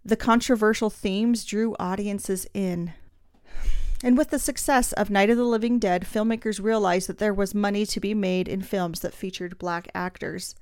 The 0.05 0.17
controversial 0.17 0.91
themes 0.91 1.45
drew 1.45 1.77
audiences 1.79 2.47
in. 2.53 2.95
And 4.03 4.19
with 4.19 4.31
the 4.31 4.41
success 4.41 4.93
of 4.95 5.11
Night 5.11 5.31
of 5.31 5.37
the 5.37 5.45
Living 5.45 5.79
Dead, 5.79 6.03
filmmakers 6.03 6.61
realized 6.61 7.09
that 7.09 7.19
there 7.19 7.33
was 7.33 7.55
money 7.55 7.87
to 7.87 8.01
be 8.01 8.15
made 8.15 8.49
in 8.49 8.61
films 8.61 8.99
that 9.01 9.15
featured 9.15 9.59
black 9.59 9.89
actors. 9.95 10.57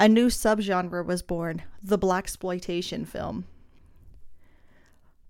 A 0.00 0.08
new 0.08 0.28
subgenre 0.28 1.04
was 1.04 1.20
born, 1.20 1.62
the 1.82 1.98
blaxploitation 1.98 3.06
film. 3.06 3.44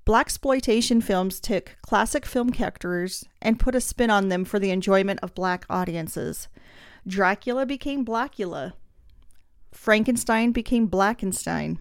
Blaxploitation 0.06 1.02
films 1.02 1.40
took 1.40 1.76
classic 1.82 2.24
film 2.24 2.50
characters 2.50 3.24
and 3.42 3.58
put 3.58 3.74
a 3.74 3.80
spin 3.80 4.10
on 4.10 4.28
them 4.28 4.44
for 4.44 4.60
the 4.60 4.70
enjoyment 4.70 5.18
of 5.24 5.34
black 5.34 5.66
audiences. 5.68 6.46
Dracula 7.04 7.66
became 7.66 8.04
Blackula. 8.04 8.74
Frankenstein 9.72 10.52
became 10.52 10.88
Blackenstein. 10.88 11.78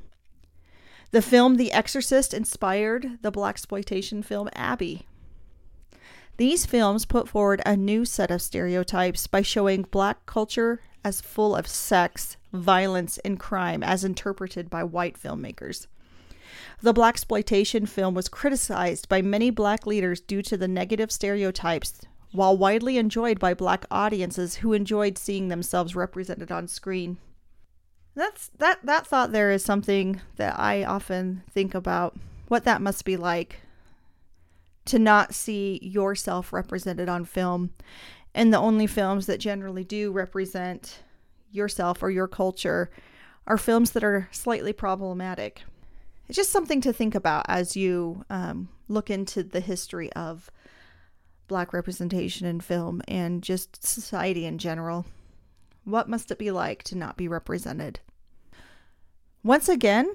The 1.11 1.21
film 1.21 1.57
The 1.57 1.71
Exorcist 1.71 2.33
inspired 2.33 3.19
the 3.21 3.31
blaxploitation 3.31 4.25
film 4.25 4.49
Abby. 4.55 5.05
These 6.39 6.65
films 6.65 7.03
put 7.03 7.27
forward 7.27 7.61
a 7.65 7.75
new 7.75 8.05
set 8.05 8.31
of 8.31 8.41
stereotypes 8.41 9.27
by 9.27 9.41
showing 9.41 9.81
black 9.81 10.25
culture 10.25 10.79
as 11.03 11.19
full 11.19 11.53
of 11.53 11.67
sex, 11.67 12.37
violence, 12.53 13.17
and 13.25 13.37
crime 13.37 13.83
as 13.83 14.05
interpreted 14.05 14.69
by 14.69 14.85
white 14.85 15.21
filmmakers. 15.21 15.87
The 16.81 16.93
blaxploitation 16.93 17.89
film 17.89 18.13
was 18.13 18.29
criticized 18.29 19.09
by 19.09 19.21
many 19.21 19.49
black 19.49 19.85
leaders 19.85 20.21
due 20.21 20.41
to 20.43 20.55
the 20.55 20.69
negative 20.69 21.11
stereotypes, 21.11 22.03
while 22.31 22.55
widely 22.55 22.97
enjoyed 22.97 23.37
by 23.37 23.53
black 23.53 23.85
audiences 23.91 24.55
who 24.55 24.71
enjoyed 24.71 25.17
seeing 25.17 25.49
themselves 25.49 25.93
represented 25.93 26.53
on 26.53 26.69
screen. 26.69 27.17
That's 28.15 28.47
that 28.59 28.79
that 28.85 29.05
thought 29.05 29.33
there 29.33 29.51
is 29.51 29.65
something 29.65 30.21
that 30.37 30.57
I 30.57 30.85
often 30.85 31.43
think 31.51 31.75
about 31.75 32.15
what 32.47 32.63
that 32.63 32.81
must 32.81 33.03
be 33.03 33.17
like 33.17 33.59
to 34.89 34.99
not 34.99 35.33
see 35.33 35.79
yourself 35.81 36.53
represented 36.53 37.09
on 37.09 37.25
film 37.25 37.71
and 38.33 38.53
the 38.53 38.59
only 38.59 38.87
films 38.87 39.25
that 39.25 39.39
generally 39.39 39.83
do 39.83 40.11
represent 40.11 41.03
yourself 41.51 42.03
or 42.03 42.09
your 42.09 42.27
culture 42.27 42.89
are 43.47 43.57
films 43.57 43.91
that 43.91 44.03
are 44.03 44.29
slightly 44.31 44.73
problematic 44.73 45.63
it's 46.29 46.35
just 46.35 46.51
something 46.51 46.79
to 46.81 46.93
think 46.93 47.15
about 47.15 47.45
as 47.47 47.75
you 47.75 48.23
um, 48.29 48.69
look 48.87 49.09
into 49.09 49.43
the 49.43 49.59
history 49.59 50.13
of 50.13 50.51
black 51.47 51.73
representation 51.73 52.45
in 52.45 52.61
film 52.61 53.01
and 53.07 53.41
just 53.41 53.83
society 53.85 54.45
in 54.45 54.59
general. 54.59 55.05
What 55.83 56.07
must 56.07 56.29
it 56.29 56.37
be 56.37 56.51
like 56.51 56.83
to 56.83 56.95
not 56.95 57.17
be 57.17 57.27
represented? 57.27 57.99
Once 59.43 59.67
again, 59.67 60.07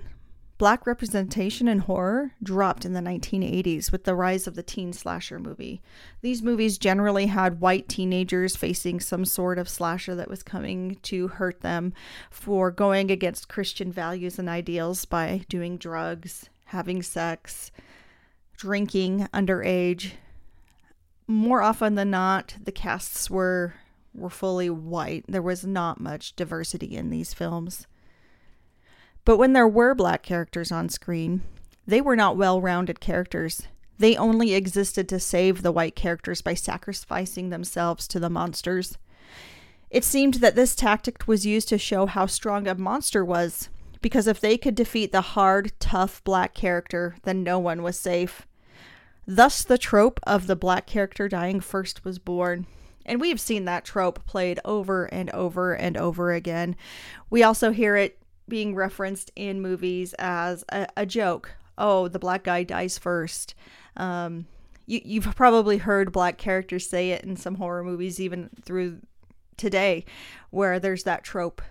Black 0.57 0.87
representation 0.87 1.67
in 1.67 1.81
horror 1.81 2.33
dropped 2.41 2.85
in 2.85 2.93
the 2.93 3.01
1980s 3.01 3.91
with 3.91 4.05
the 4.05 4.15
rise 4.15 4.47
of 4.47 4.55
the 4.55 4.63
teen 4.63 4.93
slasher 4.93 5.41
movie. 5.41 5.83
These 6.21 6.43
movies 6.43 6.79
generally 6.79 7.27
had 7.27 7.61
white 7.61 7.89
teenagers 7.89 8.55
facing 8.55 9.01
some 9.01 9.25
sort 9.25 9.59
of 9.59 9.69
slasher 9.69 10.15
that 10.15 10.31
was 10.31 10.45
coming 10.45 10.97
to 11.03 11.27
hurt 11.27 11.63
them 11.63 11.93
for 12.31 12.71
going 12.71 13.11
against 13.11 13.49
Christian 13.49 13.91
values 13.91 14.39
and 14.39 14.49
ideals 14.49 15.05
by 15.05 15.45
doing 15.49 15.77
drugs, 15.77 16.49
having 16.67 17.03
sex, 17.03 17.73
drinking 18.57 19.27
underage. 19.35 20.13
More 21.27 21.63
often 21.63 21.97
than 21.97 22.11
not, 22.11 22.55
the 22.63 22.73
casts 22.73 23.29
were 23.29 23.75
were 24.15 24.31
fully 24.31 24.71
white. 24.71 25.25
There 25.27 25.43
was 25.43 25.67
not 25.67 26.01
much 26.01 26.37
diversity 26.37 26.97
in 26.97 27.11
these 27.11 27.35
films. 27.35 27.89
But 29.25 29.39
when 29.39 29.53
there 29.55 29.69
were 29.69 29.95
black 29.95 30.23
characters 30.23 30.71
on 30.71 30.89
screen, 30.89 31.43
they 31.87 32.01
were 32.01 32.17
not 32.17 32.37
well 32.37 32.61
rounded 32.61 33.01
characters. 33.01 33.63
They 33.99 34.17
only 34.17 34.55
existed 34.55 35.09
to 35.09 35.21
save 35.21 35.63
the 35.63 35.73
white 35.73 35.95
characters 35.95 36.43
by 36.43 36.55
sacrificing 36.55 37.51
themselves 37.51 38.09
to 38.09 38.21
the 38.21 38.31
monsters. 38.31 38.99
It 39.91 40.05
seemed 40.05 40.35
that 40.35 40.57
this 40.57 40.75
tactic 40.75 41.29
was 41.29 41.47
used 41.47 41.69
to 41.69 41.79
show 41.79 42.07
how 42.07 42.27
strong 42.27 42.67
a 42.67 42.75
monster 42.75 43.25
was, 43.25 43.69
because 44.03 44.27
if 44.27 44.41
they 44.41 44.59
could 44.59 44.75
defeat 44.75 45.13
the 45.13 45.21
hard, 45.21 45.73
tough 45.79 46.23
black 46.25 46.53
character, 46.53 47.17
then 47.23 47.43
no 47.43 47.59
one 47.59 47.83
was 47.83 47.99
safe. 47.99 48.47
Thus, 49.27 49.63
the 49.63 49.79
trope 49.79 50.21
of 50.25 50.47
the 50.49 50.57
black 50.57 50.87
character 50.87 51.29
dying 51.29 51.61
first 51.61 52.05
was 52.05 52.19
born. 52.19 52.67
And 53.07 53.21
we've 53.21 53.41
seen 53.41 53.65
that 53.67 53.85
trope 53.85 54.27
played 54.27 54.59
over 54.65 55.05
and 55.07 55.31
over 55.31 55.75
and 55.75 55.97
over 55.97 56.33
again. 56.33 56.75
We 57.31 57.43
also 57.43 57.71
hear 57.71 57.97
it 57.97 58.19
being 58.49 58.75
referenced 58.75 59.31
in 59.37 59.61
movies 59.63 60.15
as 60.19 60.65
a, 60.71 60.87
a 60.97 61.07
joke. 61.07 61.55
Oh, 61.77 62.09
the 62.09 62.19
black 62.19 62.45
guy 62.45 62.63
dies 62.63 62.99
first. 62.99 63.55
Um, 63.97 64.47
you, 64.87 65.01
you've 65.05 65.35
probably 65.35 65.79
heard 65.79 66.13
black 66.13 66.39
characters 66.39 66.89
say 66.89 67.11
it 67.11 67.25
in 67.25 67.37
some 67.37 67.57
horror 67.57 67.83
movies, 67.83 68.21
even 68.21 68.51
through 68.63 69.01
today, 69.57 70.05
where 70.51 70.79
there's 70.79 71.05
that 71.05 71.25
trope. 71.25 71.63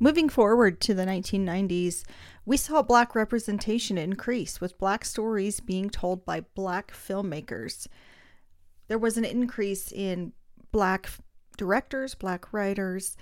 Moving 0.00 0.28
forward 0.28 0.80
to 0.82 0.94
the 0.94 1.04
1990s, 1.04 2.04
we 2.44 2.56
saw 2.56 2.82
black 2.82 3.14
representation 3.14 3.98
increase, 3.98 4.60
with 4.60 4.78
black 4.78 5.04
stories 5.04 5.60
being 5.60 5.90
told 5.90 6.24
by 6.24 6.42
black 6.54 6.92
filmmakers. 6.92 7.88
There 8.86 8.98
was 8.98 9.18
an 9.18 9.24
increase 9.24 9.90
in 9.90 10.32
black 10.70 11.10
directors, 11.56 12.14
black 12.14 12.52
writers, 12.52 13.16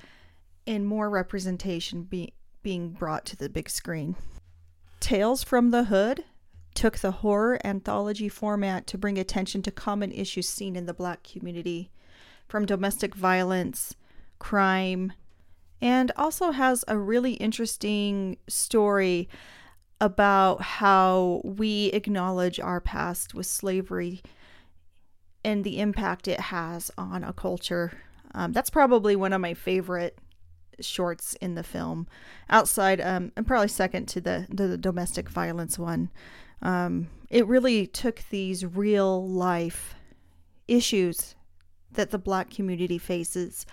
and 0.67 0.87
more 0.87 1.09
representation 1.09 2.03
be- 2.03 2.35
being 2.67 2.89
brought 2.89 3.25
to 3.25 3.37
the 3.37 3.49
big 3.49 3.71
screen. 3.71 4.17
Tales 4.99 5.45
from 5.45 5.71
the 5.71 5.85
Hood 5.85 6.25
took 6.75 6.99
the 6.99 7.13
horror 7.13 7.61
anthology 7.63 8.29
format 8.29 8.89
to 8.89 8.99
bring 8.99 9.19
attention 9.19 9.63
to 9.63 9.71
common 9.71 10.11
issues 10.11 10.49
seen 10.49 10.75
in 10.75 10.85
the 10.85 10.93
black 10.93 11.23
community, 11.23 11.93
from 12.49 12.67
domestic 12.67 13.15
violence, 13.15 13.95
crime, 14.41 15.13
and 15.81 16.11
also 16.17 16.51
has 16.51 16.85
a 16.89 16.99
really 16.99 17.35
interesting 17.35 18.37
story 18.49 19.29
about 20.01 20.61
how 20.61 21.41
we 21.45 21.87
acknowledge 21.93 22.59
our 22.59 22.81
past 22.81 23.33
with 23.33 23.47
slavery 23.47 24.23
and 25.45 25.63
the 25.63 25.79
impact 25.79 26.27
it 26.27 26.41
has 26.41 26.91
on 26.99 27.23
a 27.23 27.33
culture. 27.33 27.93
Um, 28.35 28.51
that's 28.51 28.71
probably 28.71 29.15
one 29.15 29.33
of 29.33 29.41
my 29.41 29.55
favorite 29.55 30.19
shorts 30.81 31.35
in 31.41 31.55
the 31.55 31.63
film, 31.63 32.07
outside 32.49 33.01
um, 33.01 33.33
and 33.37 33.47
probably 33.47 33.69
second 33.69 34.07
to 34.07 34.21
the 34.21 34.47
the 34.49 34.77
domestic 34.77 35.29
violence 35.29 35.79
one. 35.79 36.11
Um, 36.63 37.09
it 37.31 37.47
really 37.47 37.87
took 37.87 38.23
these 38.31 38.65
real 38.65 39.29
life 39.29 39.95
issues 40.69 41.35
that 41.93 42.11
the 42.11 42.19
black 42.19 42.51
community 42.51 42.99
faces 42.99 43.67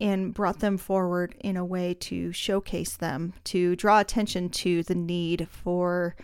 and 0.00 0.34
brought 0.34 0.60
them 0.60 0.76
forward 0.76 1.34
in 1.40 1.56
a 1.56 1.64
way 1.64 1.94
to 1.94 2.32
showcase 2.32 2.96
them, 2.96 3.32
to 3.44 3.74
draw 3.76 4.00
attention 4.00 4.50
to 4.50 4.82
the 4.82 4.94
need 4.94 5.48
for 5.50 6.14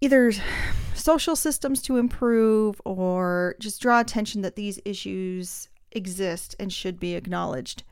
either 0.00 0.32
social 0.94 1.36
systems 1.36 1.82
to 1.82 1.96
improve 1.96 2.80
or 2.84 3.56
just 3.58 3.80
draw 3.80 4.00
attention 4.00 4.42
that 4.42 4.56
these 4.56 4.78
issues 4.84 5.68
exist 5.92 6.54
and 6.58 6.72
should 6.72 7.00
be 7.00 7.14
acknowledged. 7.14 7.82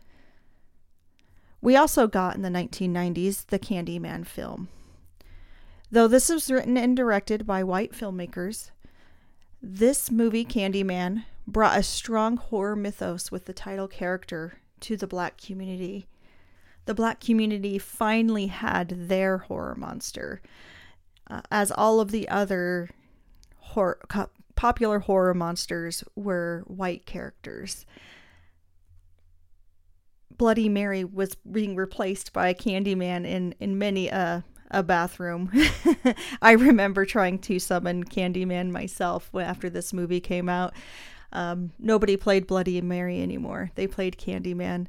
We 1.61 1.77
also 1.77 2.07
got 2.07 2.37
in 2.37 2.43
the 2.43 2.49
1990s 2.49 3.47
the 3.47 3.59
Candyman 3.59 4.27
film. 4.27 4.69
Though 5.91 6.09
this 6.09 6.29
was 6.29 6.51
written 6.51 6.77
and 6.77 6.97
directed 6.97 7.47
by 7.47 7.65
white 7.65 7.93
filmmakers, 7.93 8.71
this 9.61 10.11
movie, 10.11 10.45
Candyman, 10.45 11.25
brought 11.47 11.79
a 11.79 11.83
strong 11.83 12.37
horror 12.37 12.77
mythos 12.77 13.33
with 13.33 13.47
the 13.47 13.53
title 13.53 13.89
character 13.89 14.59
to 14.81 14.97
the 14.97 15.07
black 15.07 15.39
community. 15.39 16.07
The 16.85 16.95
black 16.95 17.21
community 17.21 17.79
finally 17.79 18.47
had 18.47 19.09
their 19.09 19.39
horror 19.39 19.75
monster 19.75 20.41
uh, 21.31 21.43
as 21.51 21.71
all 21.71 22.01
of 22.01 22.11
the 22.11 22.29
other 22.29 22.91
horror, 23.57 23.99
popular 24.55 25.01
horror 25.01 25.35
monsters 25.35 26.03
were 26.15 26.65
white 26.67 27.07
characters. 27.07 27.85
Bloody 30.39 30.69
Mary 30.69 31.05
was 31.05 31.35
being 31.35 31.77
replaced 31.77 32.33
by 32.33 32.55
Candyman 32.55 33.27
in 33.27 33.55
in 33.61 33.77
many 33.77 34.09
a 34.09 34.45
a 34.71 34.83
bathroom. 34.83 35.51
I 36.43 36.53
remember 36.53 37.05
trying 37.05 37.39
to 37.41 37.59
summon 37.59 38.05
Candyman 38.05 38.71
myself 38.71 39.31
after 39.35 39.71
this 39.71 39.93
movie 39.93 40.21
came 40.21 40.49
out. 40.49 40.75
Um, 41.33 41.73
nobody 41.79 42.17
played 42.17 42.47
Bloody 42.47 42.81
Mary 42.81 43.21
anymore. 43.23 43.71
They 43.75 43.87
played 43.87 44.19
Candyman. 44.19 44.87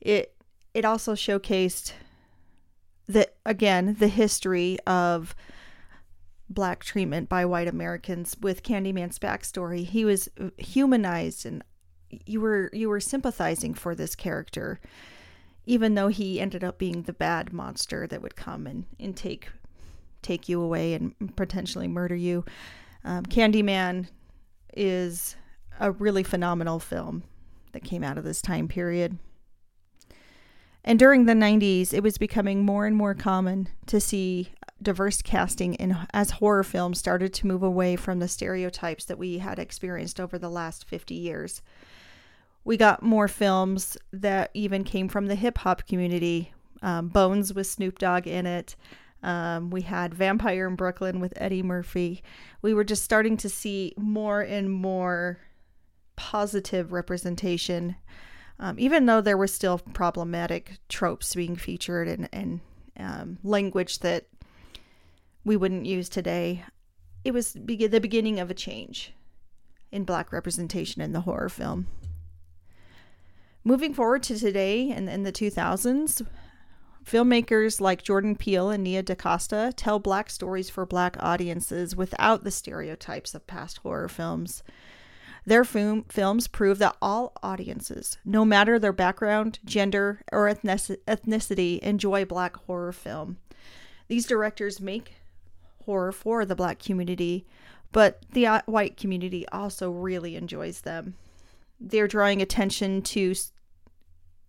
It 0.00 0.34
it 0.72 0.84
also 0.84 1.14
showcased 1.14 1.92
the 3.06 3.28
again 3.44 3.96
the 3.98 4.08
history 4.08 4.78
of 4.86 5.34
black 6.48 6.84
treatment 6.84 7.28
by 7.28 7.44
white 7.44 7.68
Americans 7.68 8.36
with 8.40 8.62
Candyman's 8.62 9.18
backstory. 9.18 9.84
He 9.84 10.04
was 10.04 10.28
humanized 10.56 11.46
and 11.46 11.64
you 12.26 12.40
were 12.40 12.70
you 12.72 12.88
were 12.88 13.00
sympathizing 13.00 13.74
for 13.74 13.94
this 13.94 14.14
character 14.14 14.80
even 15.66 15.94
though 15.94 16.08
he 16.08 16.40
ended 16.40 16.62
up 16.62 16.78
being 16.78 17.02
the 17.02 17.12
bad 17.12 17.52
monster 17.52 18.06
that 18.06 18.22
would 18.22 18.36
come 18.36 18.66
and, 18.66 18.84
and 19.00 19.16
take 19.16 19.48
take 20.22 20.48
you 20.48 20.60
away 20.60 20.94
and 20.94 21.36
potentially 21.36 21.86
murder 21.86 22.14
you. 22.14 22.44
Um, 23.04 23.26
Candyman 23.26 24.08
is 24.74 25.36
a 25.78 25.90
really 25.90 26.22
phenomenal 26.22 26.78
film 26.78 27.24
that 27.72 27.84
came 27.84 28.02
out 28.02 28.16
of 28.16 28.24
this 28.24 28.40
time 28.40 28.66
period. 28.66 29.18
And 30.82 30.98
during 30.98 31.26
the 31.26 31.34
90s, 31.34 31.92
it 31.92 32.02
was 32.02 32.16
becoming 32.16 32.64
more 32.64 32.86
and 32.86 32.96
more 32.96 33.14
common 33.14 33.68
to 33.86 34.00
see 34.00 34.50
diverse 34.82 35.20
casting 35.20 35.74
in 35.74 35.96
as 36.12 36.30
horror 36.32 36.64
films 36.64 36.98
started 36.98 37.32
to 37.34 37.46
move 37.46 37.62
away 37.62 37.96
from 37.96 38.18
the 38.18 38.28
stereotypes 38.28 39.04
that 39.04 39.18
we 39.18 39.38
had 39.38 39.58
experienced 39.58 40.18
over 40.18 40.38
the 40.38 40.50
last 40.50 40.86
50 40.86 41.14
years. 41.14 41.62
We 42.64 42.76
got 42.76 43.02
more 43.02 43.28
films 43.28 43.96
that 44.12 44.50
even 44.54 44.84
came 44.84 45.08
from 45.08 45.26
the 45.26 45.34
hip 45.34 45.58
hop 45.58 45.86
community. 45.86 46.52
Um, 46.82 47.08
Bones 47.08 47.54
with 47.54 47.66
Snoop 47.66 47.98
Dogg 47.98 48.26
in 48.26 48.46
it. 48.46 48.76
Um, 49.22 49.70
we 49.70 49.80
had 49.82 50.12
Vampire 50.12 50.66
in 50.66 50.76
Brooklyn 50.76 51.18
with 51.18 51.32
Eddie 51.36 51.62
Murphy. 51.62 52.22
We 52.60 52.74
were 52.74 52.84
just 52.84 53.02
starting 53.02 53.38
to 53.38 53.48
see 53.48 53.94
more 53.96 54.42
and 54.42 54.70
more 54.70 55.38
positive 56.16 56.92
representation, 56.92 57.96
um, 58.58 58.78
even 58.78 59.06
though 59.06 59.22
there 59.22 59.38
were 59.38 59.46
still 59.46 59.78
problematic 59.78 60.78
tropes 60.90 61.34
being 61.34 61.56
featured 61.56 62.06
and, 62.06 62.28
and 62.32 62.60
um, 62.98 63.38
language 63.42 64.00
that 64.00 64.26
we 65.42 65.56
wouldn't 65.56 65.86
use 65.86 66.10
today. 66.10 66.62
It 67.24 67.32
was 67.32 67.54
be- 67.54 67.86
the 67.86 68.00
beginning 68.00 68.40
of 68.40 68.50
a 68.50 68.54
change 68.54 69.14
in 69.90 70.04
black 70.04 70.32
representation 70.32 71.00
in 71.00 71.12
the 71.12 71.22
horror 71.22 71.48
film. 71.48 71.86
Moving 73.66 73.94
forward 73.94 74.22
to 74.24 74.38
today 74.38 74.90
and 74.90 75.08
in 75.08 75.22
the 75.22 75.32
2000s, 75.32 76.26
filmmakers 77.02 77.80
like 77.80 78.02
Jordan 78.02 78.36
Peele 78.36 78.68
and 78.68 78.84
Nia 78.84 79.02
DaCosta 79.02 79.72
tell 79.74 79.98
black 79.98 80.28
stories 80.28 80.68
for 80.68 80.84
black 80.84 81.16
audiences 81.18 81.96
without 81.96 82.44
the 82.44 82.50
stereotypes 82.50 83.34
of 83.34 83.46
past 83.46 83.78
horror 83.78 84.10
films. 84.10 84.62
Their 85.46 85.64
film, 85.64 86.04
films 86.10 86.46
prove 86.46 86.76
that 86.80 86.98
all 87.00 87.32
audiences, 87.42 88.18
no 88.22 88.44
matter 88.44 88.78
their 88.78 88.92
background, 88.92 89.60
gender, 89.64 90.20
or 90.30 90.46
ethnicity, 90.46 91.78
enjoy 91.78 92.26
black 92.26 92.56
horror 92.66 92.92
film. 92.92 93.38
These 94.08 94.26
directors 94.26 94.78
make 94.78 95.14
horror 95.86 96.12
for 96.12 96.44
the 96.44 96.54
black 96.54 96.78
community, 96.78 97.46
but 97.92 98.20
the 98.30 98.46
uh, 98.46 98.60
white 98.66 98.98
community 98.98 99.48
also 99.48 99.90
really 99.90 100.36
enjoys 100.36 100.82
them. 100.82 101.14
They're 101.80 102.08
drawing 102.08 102.40
attention 102.40 103.02
to 103.02 103.34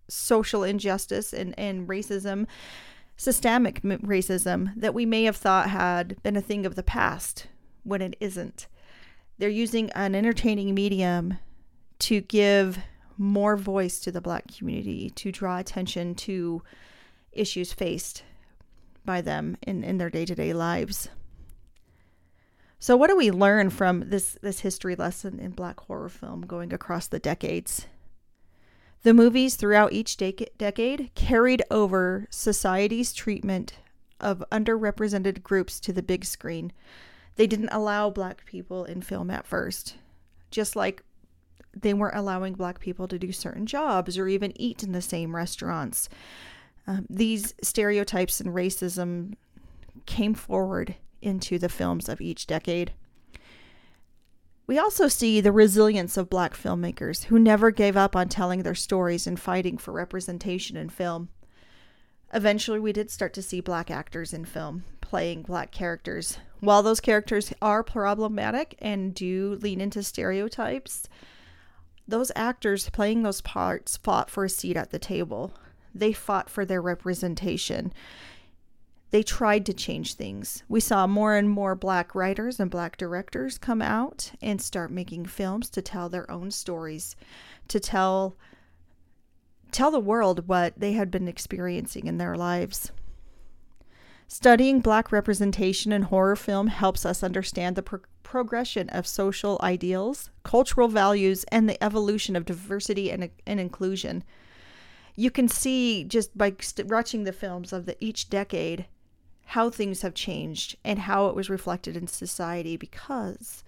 social 0.08 0.64
injustice 0.64 1.32
and, 1.32 1.58
and 1.58 1.88
racism, 1.88 2.46
systemic 3.16 3.82
racism 3.82 4.72
that 4.76 4.94
we 4.94 5.06
may 5.06 5.24
have 5.24 5.36
thought 5.36 5.70
had 5.70 6.22
been 6.22 6.36
a 6.36 6.42
thing 6.42 6.66
of 6.66 6.74
the 6.74 6.82
past 6.82 7.46
when 7.82 8.02
it 8.02 8.16
isn't. 8.20 8.66
They're 9.38 9.48
using 9.48 9.90
an 9.90 10.14
entertaining 10.14 10.74
medium 10.74 11.38
to 12.00 12.20
give 12.20 12.78
more 13.18 13.56
voice 13.56 14.00
to 14.00 14.12
the 14.12 14.20
black 14.20 14.44
community, 14.54 15.10
to 15.10 15.32
draw 15.32 15.58
attention 15.58 16.14
to 16.14 16.62
issues 17.32 17.72
faced 17.72 18.22
by 19.04 19.20
them 19.20 19.56
in, 19.62 19.84
in 19.84 19.98
their 19.98 20.10
day 20.10 20.24
to 20.24 20.34
day 20.34 20.52
lives. 20.52 21.08
So, 22.78 22.96
what 22.96 23.08
do 23.08 23.16
we 23.16 23.30
learn 23.30 23.70
from 23.70 24.10
this, 24.10 24.38
this 24.42 24.60
history 24.60 24.96
lesson 24.96 25.40
in 25.40 25.52
black 25.52 25.80
horror 25.80 26.10
film 26.10 26.42
going 26.42 26.72
across 26.72 27.06
the 27.06 27.18
decades? 27.18 27.86
The 29.06 29.14
movies 29.14 29.54
throughout 29.54 29.92
each 29.92 30.16
de- 30.16 30.48
decade 30.58 31.12
carried 31.14 31.62
over 31.70 32.26
society's 32.28 33.12
treatment 33.12 33.74
of 34.18 34.42
underrepresented 34.50 35.44
groups 35.44 35.78
to 35.78 35.92
the 35.92 36.02
big 36.02 36.24
screen. 36.24 36.72
They 37.36 37.46
didn't 37.46 37.68
allow 37.68 38.10
black 38.10 38.44
people 38.46 38.84
in 38.84 39.02
film 39.02 39.30
at 39.30 39.46
first, 39.46 39.94
just 40.50 40.74
like 40.74 41.04
they 41.72 41.94
weren't 41.94 42.16
allowing 42.16 42.54
black 42.54 42.80
people 42.80 43.06
to 43.06 43.16
do 43.16 43.30
certain 43.30 43.64
jobs 43.64 44.18
or 44.18 44.26
even 44.26 44.60
eat 44.60 44.82
in 44.82 44.90
the 44.90 45.00
same 45.00 45.36
restaurants. 45.36 46.08
Um, 46.88 47.06
these 47.08 47.54
stereotypes 47.62 48.40
and 48.40 48.52
racism 48.52 49.34
came 50.06 50.34
forward 50.34 50.96
into 51.22 51.60
the 51.60 51.68
films 51.68 52.08
of 52.08 52.20
each 52.20 52.48
decade. 52.48 52.92
We 54.66 54.78
also 54.78 55.06
see 55.06 55.40
the 55.40 55.52
resilience 55.52 56.16
of 56.16 56.28
black 56.28 56.54
filmmakers 56.54 57.24
who 57.24 57.38
never 57.38 57.70
gave 57.70 57.96
up 57.96 58.16
on 58.16 58.28
telling 58.28 58.62
their 58.62 58.74
stories 58.74 59.26
and 59.26 59.38
fighting 59.38 59.78
for 59.78 59.92
representation 59.92 60.76
in 60.76 60.88
film. 60.88 61.28
Eventually, 62.34 62.80
we 62.80 62.92
did 62.92 63.10
start 63.10 63.32
to 63.34 63.42
see 63.42 63.60
black 63.60 63.90
actors 63.90 64.32
in 64.32 64.44
film 64.44 64.84
playing 65.00 65.42
black 65.42 65.70
characters. 65.70 66.38
While 66.58 66.82
those 66.82 66.98
characters 66.98 67.52
are 67.62 67.84
problematic 67.84 68.74
and 68.80 69.14
do 69.14 69.56
lean 69.62 69.80
into 69.80 70.02
stereotypes, 70.02 71.08
those 72.08 72.32
actors 72.34 72.90
playing 72.90 73.22
those 73.22 73.40
parts 73.40 73.96
fought 73.96 74.30
for 74.30 74.44
a 74.44 74.50
seat 74.50 74.76
at 74.76 74.90
the 74.90 74.98
table. 74.98 75.52
They 75.94 76.12
fought 76.12 76.50
for 76.50 76.64
their 76.64 76.82
representation 76.82 77.92
they 79.10 79.22
tried 79.22 79.64
to 79.66 79.72
change 79.72 80.14
things. 80.14 80.64
We 80.68 80.80
saw 80.80 81.06
more 81.06 81.36
and 81.36 81.48
more 81.48 81.74
black 81.74 82.14
writers 82.14 82.58
and 82.58 82.70
black 82.70 82.96
directors 82.96 83.56
come 83.56 83.80
out 83.80 84.32
and 84.42 84.60
start 84.60 84.90
making 84.90 85.26
films 85.26 85.70
to 85.70 85.82
tell 85.82 86.08
their 86.08 86.30
own 86.30 86.50
stories, 86.50 87.14
to 87.68 87.78
tell 87.78 88.36
tell 89.72 89.90
the 89.90 90.00
world 90.00 90.48
what 90.48 90.74
they 90.76 90.92
had 90.92 91.10
been 91.10 91.28
experiencing 91.28 92.06
in 92.06 92.18
their 92.18 92.36
lives. 92.36 92.92
Studying 94.28 94.80
black 94.80 95.12
representation 95.12 95.92
in 95.92 96.02
horror 96.02 96.36
film 96.36 96.66
helps 96.66 97.06
us 97.06 97.22
understand 97.22 97.76
the 97.76 97.82
pro- 97.82 98.00
progression 98.24 98.88
of 98.88 99.06
social 99.06 99.58
ideals, 99.62 100.30
cultural 100.42 100.88
values, 100.88 101.44
and 101.52 101.68
the 101.68 101.82
evolution 101.82 102.34
of 102.34 102.44
diversity 102.44 103.10
and, 103.10 103.30
and 103.46 103.60
inclusion. 103.60 104.24
You 105.14 105.30
can 105.30 105.46
see 105.46 106.02
just 106.04 106.36
by 106.36 106.56
st- 106.60 106.88
watching 106.88 107.22
the 107.22 107.32
films 107.32 107.72
of 107.72 107.86
the, 107.86 107.96
each 108.04 108.28
decade 108.28 108.86
how 109.46 109.70
things 109.70 110.02
have 110.02 110.14
changed 110.14 110.76
and 110.84 110.98
how 110.98 111.28
it 111.28 111.36
was 111.36 111.48
reflected 111.48 111.96
in 111.96 112.06
society 112.08 112.76
because 112.76 113.62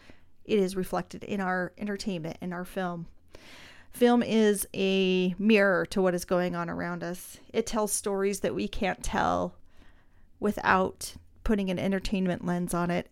it 0.44 0.58
is 0.58 0.74
reflected 0.74 1.22
in 1.22 1.40
our 1.40 1.72
entertainment 1.78 2.36
in 2.40 2.52
our 2.52 2.64
film. 2.64 3.06
Film 3.92 4.22
is 4.22 4.66
a 4.74 5.34
mirror 5.38 5.86
to 5.86 6.02
what 6.02 6.14
is 6.14 6.24
going 6.24 6.56
on 6.56 6.68
around 6.68 7.04
us. 7.04 7.38
It 7.52 7.66
tells 7.66 7.92
stories 7.92 8.40
that 8.40 8.54
we 8.54 8.66
can't 8.66 9.02
tell 9.02 9.54
without 10.40 11.14
putting 11.44 11.70
an 11.70 11.78
entertainment 11.78 12.44
lens 12.44 12.74
on 12.74 12.90
it. 12.90 13.08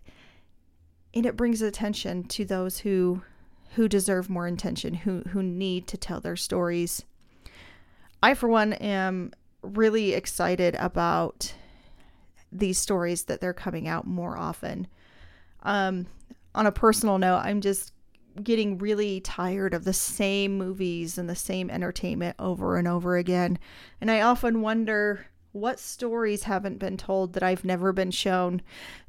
And 1.15 1.25
it 1.25 1.37
brings 1.37 1.63
attention 1.63 2.25
to 2.25 2.45
those 2.45 2.81
who 2.81 3.23
who 3.75 3.89
deserve 3.89 4.29
more 4.29 4.47
attention, 4.47 4.95
who 4.95 5.21
who 5.29 5.43
need 5.43 5.87
to 5.89 5.97
tell 5.97 6.21
their 6.21 6.37
stories. 6.37 7.05
I 8.23 8.35
for 8.35 8.49
one 8.49 8.73
am 8.73 9.33
really 9.63 10.15
excited 10.15 10.75
about 10.77 11.55
these 12.59 12.79
stories 12.79 13.25
that 13.25 13.41
they're 13.41 13.53
coming 13.53 13.89
out 13.89 14.07
more 14.07 14.37
often. 14.37 14.87
Um, 15.63 16.07
on 16.55 16.67
a 16.67 16.73
personal 16.73 17.19
note, 17.19 17.41
I'm 17.45 17.61
just 17.61 17.93
getting 18.43 18.79
really 18.79 19.21
tired 19.21 19.75
of 19.75 19.85
the 19.85 19.93
same 19.93 20.59
movies 20.59 21.19
and 21.19 21.29
the 21.29 21.35
same 21.35 21.71
entertainment 21.71 22.37
over 22.39 22.77
and 22.77 22.87
over 22.87 23.17
again. 23.17 23.59
And 24.01 24.11
I 24.11 24.21
often 24.21 24.61
wonder 24.61 25.27
what 25.53 25.79
stories 25.81 26.43
haven't 26.43 26.79
been 26.79 26.97
told 26.97 27.33
that 27.33 27.43
I've 27.43 27.65
never 27.65 27.93
been 27.93 28.11
shown 28.11 28.61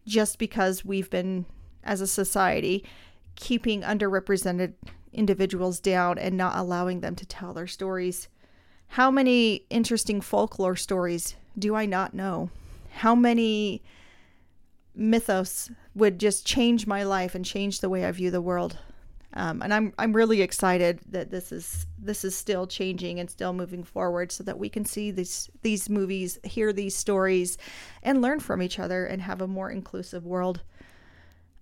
just 0.05 0.39
because 0.39 0.86
we've 0.86 1.10
been, 1.10 1.45
as 1.83 1.99
a 1.99 2.07
society, 2.07 2.86
keeping 3.36 3.81
underrepresented 3.81 4.73
individuals 5.12 5.79
down 5.79 6.17
and 6.17 6.38
not 6.38 6.55
allowing 6.55 7.01
them 7.01 7.15
to 7.15 7.25
tell 7.25 7.53
their 7.53 7.67
stories. 7.67 8.29
How 8.91 9.12
many 9.12 9.65
interesting 9.69 10.21
folklore 10.21 10.77
stories 10.77 11.36
do 11.60 11.75
I 11.75 11.86
not 11.86 12.13
know? 12.13 12.49
How 12.97 13.15
many 13.15 13.83
mythos 14.95 15.71
would 15.93 16.19
just 16.19 16.45
change 16.45 16.88
my 16.88 17.03
life 17.03 17.36
and 17.36 17.45
change 17.45 17.79
the 17.79 17.89
way 17.89 18.03
I 18.05 18.12
view 18.12 18.31
the 18.31 18.41
world. 18.41 18.77
Um, 19.33 19.62
and 19.62 19.73
I'm 19.73 19.93
I'm 19.99 20.13
really 20.13 20.41
excited 20.41 20.99
that 21.10 21.29
this 21.29 21.51
is 21.51 21.86
this 21.99 22.23
is 22.23 22.36
still 22.36 22.65
changing 22.65 23.19
and 23.19 23.29
still 23.29 23.53
moving 23.53 23.83
forward, 23.83 24.31
so 24.31 24.43
that 24.43 24.57
we 24.57 24.69
can 24.69 24.86
see 24.86 25.12
these 25.12 25.49
these 25.62 25.89
movies, 25.89 26.39
hear 26.43 26.73
these 26.73 26.95
stories, 26.95 27.57
and 28.01 28.21
learn 28.21 28.39
from 28.39 28.62
each 28.62 28.79
other 28.79 29.05
and 29.05 29.21
have 29.21 29.41
a 29.41 29.47
more 29.47 29.69
inclusive 29.69 30.25
world. 30.25 30.62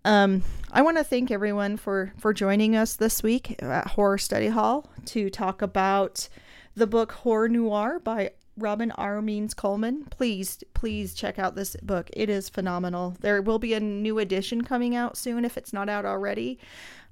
Um, 0.06 0.44
I 0.72 0.84
want 0.84 0.98
to 0.98 1.04
thank 1.04 1.32
everyone 1.32 1.78
for 1.78 2.14
for 2.18 2.34
joining 2.34 2.76
us 2.76 2.96
this 2.96 3.24
week 3.24 3.62
at 3.62 3.88
Horror 3.88 4.20
Study 4.20 4.48
Hall 4.50 4.90
to 5.08 5.30
talk 5.30 5.62
about 5.62 6.30
the 6.76 6.88
book 6.88 7.12
Horror 7.12 7.50
Noir 7.50 8.00
by 8.00 8.32
Robin 8.58 8.92
R. 8.92 9.22
Means 9.22 9.54
Coleman. 9.54 10.06
Please, 10.06 10.64
please 10.74 11.14
check 11.14 11.38
out 11.38 11.56
this 11.56 11.76
book. 11.82 12.10
It 12.14 12.30
is 12.30 12.50
phenomenal. 12.50 13.16
There 13.20 13.42
will 13.42 13.60
be 13.60 13.74
a 13.74 13.80
new 13.80 14.20
edition 14.20 14.64
coming 14.64 14.96
out 14.96 15.18
soon 15.18 15.44
if 15.46 15.58
it's 15.58 15.74
not 15.74 15.90
out 15.90 16.06
already 16.06 16.60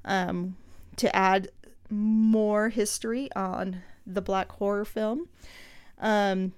um, 0.06 0.56
to 0.98 1.14
add 1.16 1.50
more 1.90 2.70
history 2.70 3.30
on 3.36 3.82
the 4.06 4.22
black 4.22 4.52
horror 4.54 4.86
film. 4.86 5.28
Um, 6.00 6.54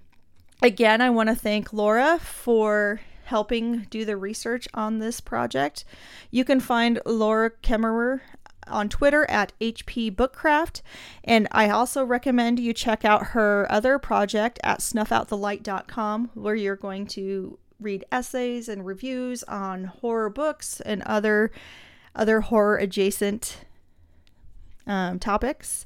again, 0.62 1.02
I 1.02 1.10
want 1.10 1.30
to 1.30 1.36
thank 1.36 1.74
Laura 1.74 2.20
for 2.20 3.02
helping 3.26 3.82
do 3.90 4.06
the 4.06 4.18
research 4.18 4.68
on 4.74 5.00
this 5.00 5.20
project. 5.20 5.84
You 6.30 6.46
can 6.46 6.60
find 6.60 7.02
Laura 7.06 7.50
Kemmerer 7.50 8.22
on 8.68 8.90
Twitter 8.90 9.30
at 9.30 9.54
HP 9.60 10.16
Bookcraft. 10.16 10.82
And 11.24 11.48
I 11.52 11.70
also 11.70 12.04
recommend 12.04 12.60
you 12.60 12.74
check 12.74 13.06
out 13.06 13.28
her 13.28 13.68
other 13.70 14.00
project 14.00 14.60
at 14.64 14.80
snuffoutthe.light.com, 14.80 16.32
where 16.34 16.56
you're 16.56 16.76
going 16.76 17.08
to 17.08 17.60
read 17.80 18.06
essays 18.12 18.70
and 18.70 18.86
reviews 18.86 19.44
on 19.44 19.86
horror 19.86 20.30
books 20.30 20.82
and 20.82 21.02
other 21.04 21.52
other 22.16 22.42
horror 22.42 22.78
adjacent 22.78 23.66
um, 24.88 25.20
topics. 25.20 25.86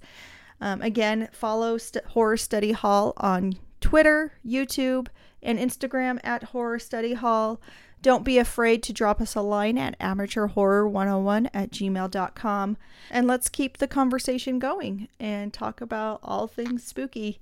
Um, 0.62 0.82
again, 0.82 1.30
follow 1.32 1.78
St- 1.78 2.06
Horror 2.06 2.38
Study 2.38 2.74
Hall 2.74 3.14
on 3.18 3.54
Twitter, 3.82 4.34
YouTube, 4.46 5.08
and 5.42 5.58
Instagram 5.58 6.20
at 6.24 6.44
Horror 6.44 6.80
Study 6.80 7.14
Hall. 7.14 7.62
Don't 8.02 8.24
be 8.24 8.38
afraid 8.38 8.82
to 8.84 8.94
drop 8.94 9.20
us 9.20 9.36
a 9.36 9.42
line 9.42 9.78
at 9.78 10.00
amateurhorror101 10.00 11.50
at 11.54 11.72
gmail.com. 11.72 12.78
And 13.12 13.28
let's 13.28 13.50
keep 13.50 13.78
the 13.78 13.88
conversation 13.88 14.58
going 14.60 15.10
and 15.20 15.52
talk 15.52 15.82
about 15.82 16.20
all 16.24 16.48
things 16.48 16.84
spooky. 16.84 17.40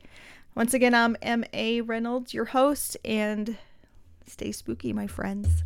Once 0.56 0.74
again, 0.74 0.96
I'm 0.96 1.16
M.A. 1.22 1.82
Reynolds, 1.82 2.34
your 2.34 2.46
host, 2.46 2.98
and 3.06 3.58
stay 4.26 4.52
spooky, 4.52 4.94
my 4.94 5.06
friends. 5.06 5.64